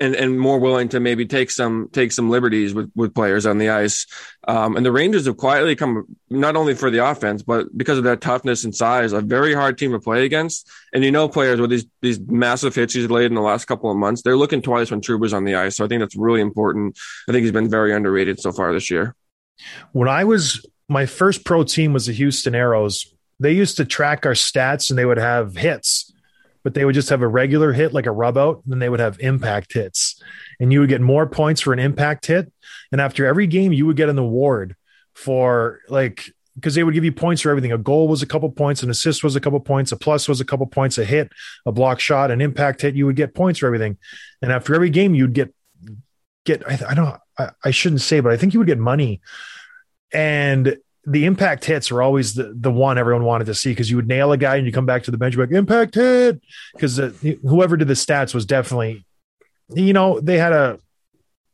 [0.00, 3.58] and, and more willing to maybe take some take some liberties with, with players on
[3.58, 4.06] the ice.
[4.46, 8.04] Um, and the Rangers have quietly come not only for the offense, but because of
[8.04, 10.70] their toughness and size, a very hard team to play against.
[10.92, 13.90] And you know, players with these these massive hits he's laid in the last couple
[13.90, 15.76] of months, they're looking twice when Trouba's on the ice.
[15.76, 16.98] So I think that's really important.
[17.28, 19.14] I think he's been very underrated so far this year.
[19.92, 23.06] When I was my first pro team was the Houston Aeros.
[23.40, 26.12] They used to track our stats and they would have hits,
[26.68, 28.90] but they would just have a regular hit like a rub out, and then they
[28.90, 30.22] would have impact hits.
[30.60, 32.52] And you would get more points for an impact hit.
[32.92, 34.76] And after every game, you would get an award
[35.14, 37.72] for like because they would give you points for everything.
[37.72, 40.42] A goal was a couple points, an assist was a couple points, a plus was
[40.42, 41.32] a couple points, a hit,
[41.64, 42.94] a block shot, an impact hit.
[42.94, 43.96] You would get points for everything.
[44.42, 45.54] And after every game, you'd get
[46.44, 49.22] get I, I don't I, I shouldn't say, but I think you would get money.
[50.12, 50.76] And
[51.10, 54.08] the impact hits are always the, the one everyone wanted to see because you would
[54.08, 56.40] nail a guy and you come back to the bench like impact hit!
[56.74, 56.96] Because
[57.42, 59.04] whoever did the stats was definitely
[59.74, 60.78] you know they had a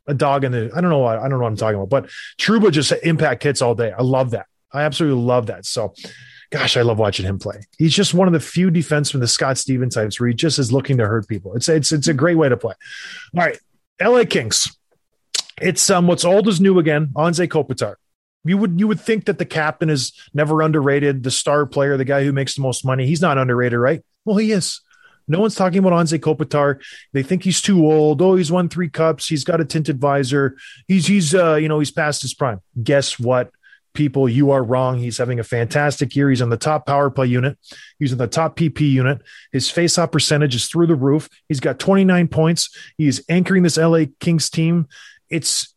[0.06, 1.88] a dog in the I don't know what I don't know what I'm talking about
[1.88, 3.92] but Trouba just impact hits all day.
[3.92, 4.46] I love that.
[4.72, 5.66] I absolutely love that.
[5.66, 5.94] So
[6.50, 7.60] gosh I love watching him play.
[7.78, 10.72] He's just one of the few defensemen the Scott Stevens types where he just is
[10.72, 11.54] looking to hurt people.
[11.54, 12.74] It's it's it's a great way to play.
[13.36, 13.58] All right
[14.00, 14.76] LA Kings.
[15.60, 17.08] It's um what's old is new again.
[17.14, 17.94] Anze Kopitar.
[18.44, 22.04] You would you would think that the captain is never underrated, the star player, the
[22.04, 23.06] guy who makes the most money.
[23.06, 24.02] He's not underrated, right?
[24.24, 24.80] Well, he is.
[25.26, 26.82] No one's talking about Anze Kopitar.
[27.14, 28.20] They think he's too old.
[28.20, 29.26] Oh, he's won three cups.
[29.26, 30.56] He's got a tinted visor.
[30.86, 32.60] He's he's uh, you know, he's past his prime.
[32.82, 33.50] Guess what?
[33.94, 34.98] People, you are wrong.
[34.98, 36.28] He's having a fantastic year.
[36.28, 37.56] He's on the top power play unit.
[38.00, 39.22] He's in the top PP unit.
[39.52, 41.28] His faceoff percentage is through the roof.
[41.48, 42.76] He's got 29 points.
[42.98, 44.88] He's anchoring this LA Kings team
[45.34, 45.73] it's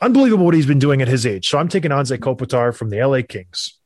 [0.00, 1.48] unbelievable what he's been doing at his age.
[1.48, 3.78] So I'm taking Anze Kopitar from the LA Kings.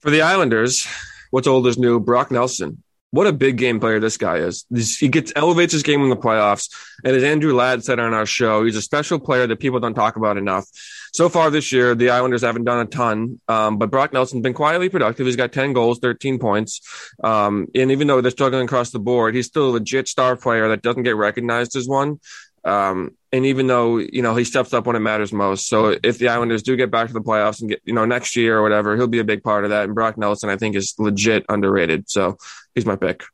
[0.00, 0.86] For the Islanders,
[1.30, 2.00] what's old is new.
[2.00, 2.82] Brock Nelson.
[3.10, 4.66] What a big game player this guy is.
[4.98, 6.68] He gets elevates his game in the playoffs.
[7.04, 9.94] And as Andrew Ladd said on our show, he's a special player that people don't
[9.94, 10.66] talk about enough.
[11.12, 14.52] So far this year, the Islanders haven't done a ton, um, but Brock Nelson's been
[14.52, 15.26] quietly productive.
[15.26, 16.80] He's got 10 goals, 13 points.
[17.22, 20.68] Um, and even though they're struggling across the board, he's still a legit star player
[20.70, 22.18] that doesn't get recognized as one.
[22.64, 26.18] Um, and even though you know he steps up when it matters most, so if
[26.18, 28.62] the Islanders do get back to the playoffs and get you know next year or
[28.62, 29.84] whatever, he'll be a big part of that.
[29.84, 32.08] And Brock Nelson, I think, is legit underrated.
[32.08, 32.38] So
[32.74, 33.24] he's my pick.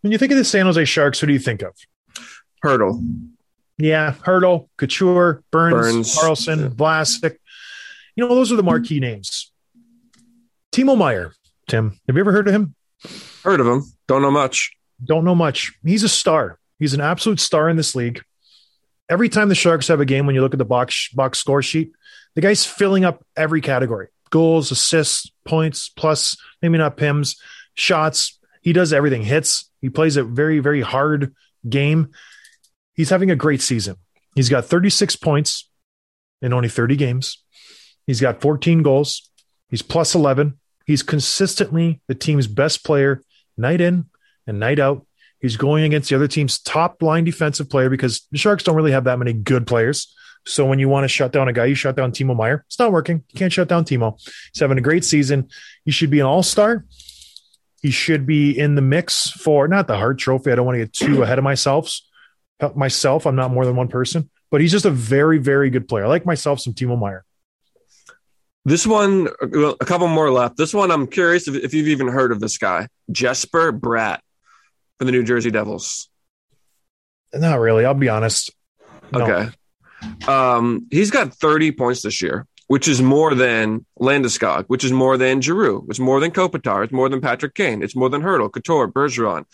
[0.00, 1.74] When you think of the San Jose Sharks, who do you think of?
[2.64, 3.04] Hertl.
[3.76, 6.16] Yeah, Hertl, Couture, Burns, Burns.
[6.16, 6.68] Karlsson, yeah.
[6.68, 7.36] Vlasic.
[8.14, 9.52] You know, those are the marquee names.
[10.72, 11.34] Timo Meier,
[11.66, 11.98] Tim.
[12.06, 12.74] Have you ever heard of him?
[13.42, 13.84] Heard of him.
[14.06, 14.72] Don't know much.
[15.02, 15.72] Don't know much.
[15.84, 16.58] He's a star.
[16.78, 18.22] He's an absolute star in this league
[19.10, 21.60] every time the Sharks have a game, when you look at the box box score
[21.60, 21.92] sheet,
[22.34, 27.36] the guy's filling up every category: goals, assists, points, plus maybe not pims,
[27.74, 28.38] shots.
[28.62, 29.22] He does everything.
[29.22, 29.68] Hits.
[29.82, 31.34] He plays a very very hard
[31.68, 32.10] game.
[32.94, 33.96] He's having a great season.
[34.34, 35.66] He's got 36 points.
[36.42, 37.42] in only 30 games.
[38.06, 39.30] He's got 14 goals.
[39.68, 40.58] He's plus 11.
[40.86, 43.22] He's consistently the team's best player
[43.58, 44.06] night in
[44.46, 45.06] and night out.
[45.40, 48.92] He's going against the other team's top line defensive player because the Sharks don't really
[48.92, 50.14] have that many good players.
[50.46, 52.64] So when you want to shut down a guy, you shut down Timo Meier.
[52.66, 53.24] It's not working.
[53.30, 54.18] You can't shut down Timo.
[54.52, 55.48] He's having a great season.
[55.84, 56.84] He should be an all star.
[57.82, 60.52] He should be in the mix for not the Hart Trophy.
[60.52, 61.90] I don't want to get too ahead of myself.
[62.74, 66.04] Myself, I'm not more than one person, but he's just a very, very good player.
[66.04, 67.24] I like myself some Timo Meier.
[68.66, 70.58] This one, a couple more left.
[70.58, 74.18] This one, I'm curious if, if you've even heard of this guy, Jesper Bratt
[75.00, 76.10] for the New Jersey Devils.
[77.32, 77.86] Not really.
[77.86, 78.52] I'll be honest.
[79.12, 79.22] No.
[79.22, 79.48] Okay.
[80.28, 85.16] Um, he's got 30 points this year, which is more than Landeskog, which is more
[85.16, 88.52] than Giroux, it's more than Kopitar, it's more than Patrick Kane, it's more than Hertl,
[88.52, 89.46] Couture, Bergeron.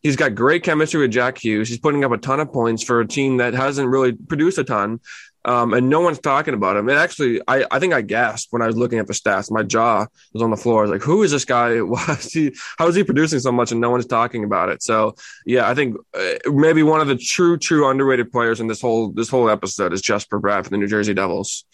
[0.00, 1.68] He's got great chemistry with Jack Hughes.
[1.68, 4.64] He's putting up a ton of points for a team that hasn't really produced a
[4.64, 5.00] ton.
[5.46, 6.88] Um, and no one's talking about him.
[6.88, 9.50] And actually, I, I think I gasped when I was looking at the stats.
[9.50, 10.80] My jaw was on the floor.
[10.80, 11.78] I was like, who is this guy?
[11.80, 14.82] Why is he, how is he producing so much and no one's talking about it?
[14.82, 15.14] So,
[15.44, 19.10] yeah, I think uh, maybe one of the true, true underrated players in this whole
[19.10, 21.64] this whole episode is Jesper Bratt for the New Jersey Devils.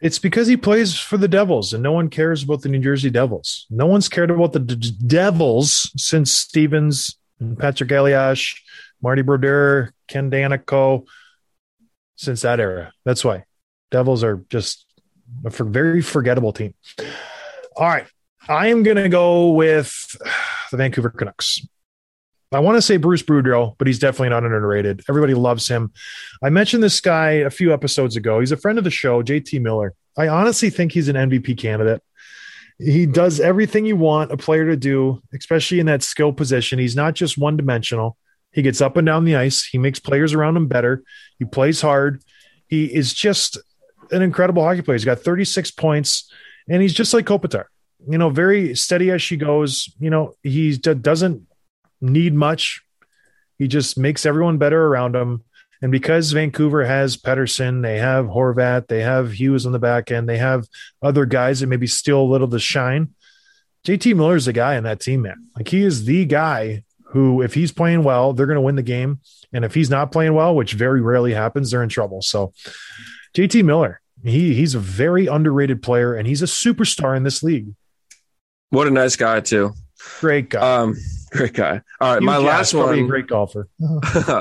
[0.00, 3.10] It's because he plays for the Devils and no one cares about the New Jersey
[3.10, 3.66] Devils.
[3.70, 8.54] No one's cared about the D- Devils since Stevens and Patrik Elias,
[9.00, 11.06] Marty Brodeur, Ken Daneyko,
[12.22, 12.92] since that era.
[13.04, 13.44] That's why
[13.90, 14.86] Devils are just
[15.44, 16.74] a for, very forgettable team.
[17.76, 18.06] All right.
[18.48, 20.16] I am going to go with
[20.70, 21.66] the Vancouver Canucks.
[22.50, 25.02] I want to say Bruce Boudreau, but he's definitely not underrated.
[25.08, 25.92] Everybody loves him.
[26.42, 28.40] I mentioned this guy a few episodes ago.
[28.40, 29.94] He's a friend of the show, JT Miller.
[30.18, 32.02] I honestly think he's an MVP candidate.
[32.78, 36.78] He does everything you want a player to do, especially in that skill position.
[36.78, 38.18] He's not just one dimensional.
[38.52, 39.64] He gets up and down the ice.
[39.64, 41.02] He makes players around him better.
[41.38, 42.22] He plays hard.
[42.68, 43.58] He is just
[44.10, 44.96] an incredible hockey player.
[44.96, 46.30] He's got 36 points,
[46.68, 47.64] and he's just like Kopitar.
[48.08, 49.90] You know, very steady as she goes.
[49.98, 51.46] You know, he doesn't
[52.00, 52.82] need much.
[53.58, 55.44] He just makes everyone better around him.
[55.80, 60.28] And because Vancouver has Pettersson, they have Horvat, they have Hughes on the back end,
[60.28, 60.68] they have
[61.02, 63.14] other guys that maybe steal a little to shine.
[63.84, 65.48] JT Miller's the guy in that team, man.
[65.56, 68.82] Like he is the guy who, if he's playing well, they're going to win the
[68.82, 69.20] game.
[69.52, 72.22] And if he's not playing well, which very rarely happens, they're in trouble.
[72.22, 72.52] So
[73.34, 77.74] JT Miller, he he's a very underrated player and he's a superstar in this league.
[78.70, 79.72] What a nice guy, too.
[80.20, 80.78] Great guy.
[80.78, 80.96] Um,
[81.30, 81.82] great guy.
[82.00, 83.06] All right, Hugh my Jass, last one.
[83.06, 83.68] great golfer.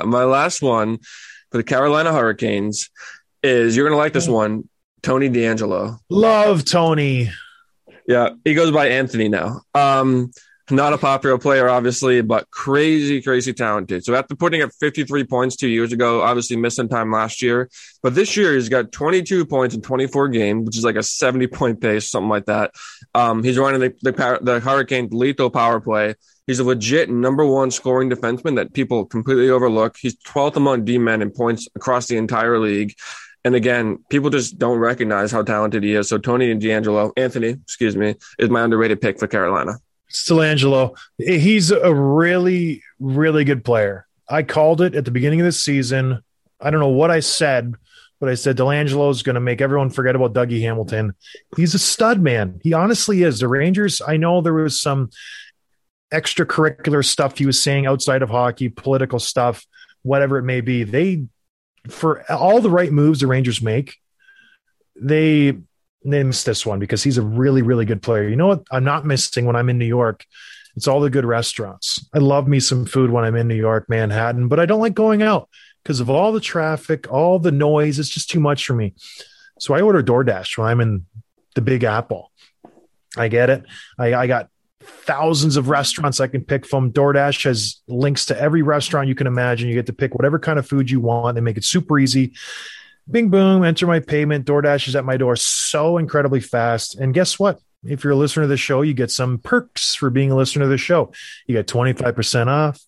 [0.06, 1.00] my last one
[1.52, 2.90] for the Carolina Hurricanes
[3.44, 4.70] is you're going to like this one,
[5.04, 5.98] Tony DeAngelo.
[6.10, 7.32] Love Tony.
[8.08, 9.62] Yeah, he goes by Anthony now.
[9.74, 10.32] Um,
[10.72, 14.04] not a popular player, obviously, but crazy, crazy talented.
[14.04, 17.70] So after putting up 53 points two years ago, obviously missing time last year,
[18.04, 21.48] but this year he's got 22 points in 24 games, which is like a 70
[21.48, 22.72] point pace, something like that.
[23.14, 26.16] Um, he's running the the, the Hurricanes lethal power play.
[26.48, 29.96] He's a legit number one scoring defenseman that people completely overlook.
[30.00, 32.94] He's 12th among D men in points across the entire league.
[33.44, 36.10] And again, people just don't recognize how talented he is.
[36.10, 39.80] So Tony and DeAngelo, Anthony, excuse me, is my underrated pick for Carolina.
[40.12, 40.96] Still Angelo.
[41.18, 44.08] He's a really, really good player.
[44.30, 46.24] I called it at the beginning of the season.
[46.60, 47.74] I don't know what I said,
[48.20, 51.14] but I said Delangelo is going to make everyone forget about Dougie Hamilton.
[51.58, 52.60] He's a stud, man.
[52.64, 53.40] He honestly is.
[53.40, 55.10] The Rangers, I know there was some
[56.14, 59.66] extracurricular stuff he was saying outside of hockey, political stuff,
[60.04, 60.84] whatever it may be.
[60.84, 61.26] They,
[61.90, 63.98] for all the right moves the Rangers make,
[64.96, 65.58] they
[66.04, 68.28] missed this one because he's a really, really good player.
[68.28, 68.64] You know what?
[68.72, 70.26] I'm not missing when I'm in New York.
[70.76, 72.08] It's all the good restaurants.
[72.14, 74.94] I love me some food when I'm in New York, Manhattan, but I don't like
[74.94, 75.50] going out
[75.84, 78.00] because of all the traffic, all the noise.
[78.00, 78.94] It's just too much for me.
[79.60, 81.06] So I order DoorDash when I'm in
[81.56, 82.32] the Big Apple.
[83.18, 83.66] I get it.
[84.00, 84.50] I, I got
[84.82, 86.92] thousands of restaurants I can pick from.
[86.92, 89.68] DoorDash has links to every restaurant you can imagine.
[89.68, 91.36] You get to pick whatever kind of food you want.
[91.36, 92.34] They make it super easy.
[93.10, 94.46] Bing boom, enter my payment.
[94.46, 96.96] DoorDash is at my door so incredibly fast.
[96.96, 97.60] And guess what?
[97.84, 100.66] If you're a listener to the show, you get some perks for being a listener
[100.66, 101.12] to the show.
[101.48, 102.80] You get 25% off.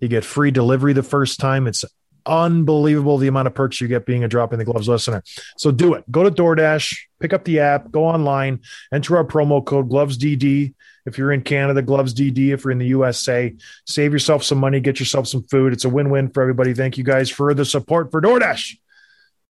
[0.00, 1.68] You get free delivery the first time.
[1.68, 1.84] It's
[2.26, 5.22] unbelievable the amount of perks you get being a drop in the gloves listener.
[5.56, 6.10] So do it.
[6.10, 8.60] Go to DoorDash, pick up the app, go online,
[8.92, 10.74] enter our promo code GlovesDD.
[11.04, 12.52] If you're in Canada, Gloves DD.
[12.52, 13.52] If you're in the USA,
[13.86, 15.72] save yourself some money, get yourself some food.
[15.72, 16.74] It's a win win for everybody.
[16.74, 18.76] Thank you guys for the support for DoorDash.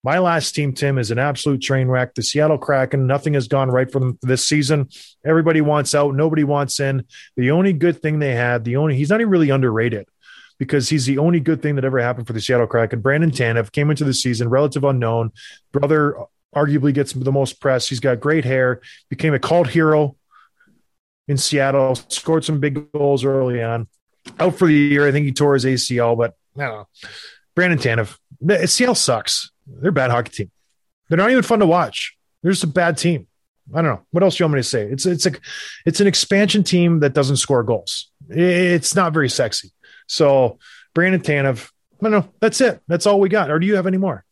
[0.05, 2.15] My last team, Tim, is an absolute train wreck.
[2.15, 4.89] The Seattle Kraken, nothing has gone right for them this season.
[5.27, 7.05] Everybody wants out, nobody wants in.
[7.37, 10.07] The only good thing they had, the only, he's not even really underrated.
[10.59, 13.01] because he's the only good thing that ever happened for the Seattle Kraken.
[13.01, 15.33] Brandon Tanev came into the season relative unknown.
[15.73, 16.17] Brother
[16.55, 17.89] arguably gets the most press.
[17.89, 20.17] He's got great hair, became a cult hero
[21.29, 23.87] in Seattle, scored some big goals early on.
[24.41, 25.07] Out for the year.
[25.07, 26.89] I think he tore his ACL, but I don't know.
[27.55, 28.69] Brandon Tanev.
[28.69, 29.51] Seattle sucks.
[29.69, 30.51] They're a bad hockey team.
[31.09, 32.17] They're not even fun to watch.
[32.43, 33.27] They're just a bad team.
[33.75, 34.07] I don't know.
[34.11, 34.85] What else do you want me to say?
[34.85, 35.33] It's it's a
[35.85, 38.11] it's an expansion team that doesn't score goals.
[38.29, 39.71] It's not very sexy.
[40.07, 40.59] So
[40.95, 42.29] Brandon Tanev, I don't know.
[42.41, 42.81] That's it.
[42.89, 43.51] That's all we got.
[43.51, 44.25] Or do you have any more?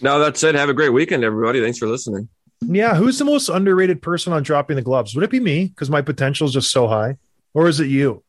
[0.00, 0.54] No, that's it.
[0.54, 1.60] Have a great weekend, everybody.
[1.60, 2.28] Thanks for listening.
[2.60, 2.96] Yeah.
[2.96, 5.14] Who's the most underrated person on dropping the gloves?
[5.14, 7.16] Would it be me because my potential is just so high,
[7.54, 8.24] or is it you?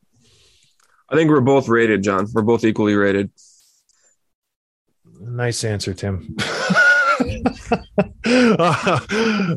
[1.08, 2.28] I think we're both rated, John.
[2.32, 3.32] We're both equally rated.
[5.20, 6.36] Nice answer, Tim.
[8.24, 9.00] uh,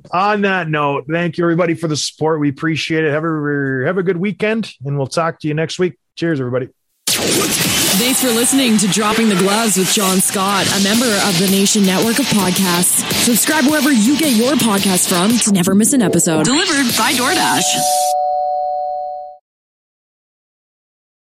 [0.11, 2.39] on that note, thank you everybody for the support.
[2.39, 3.11] We appreciate it.
[3.11, 5.97] Have a have a good weekend, and we'll talk to you next week.
[6.16, 6.70] Cheers, everybody.
[7.07, 11.86] Thanks for listening to Dropping the Gloves with John Scott, a member of the Nation
[11.86, 13.07] Network of Podcasts.
[13.24, 16.43] Subscribe wherever you get your podcasts from to never miss an episode.
[16.43, 18.12] Delivered by DoorDash.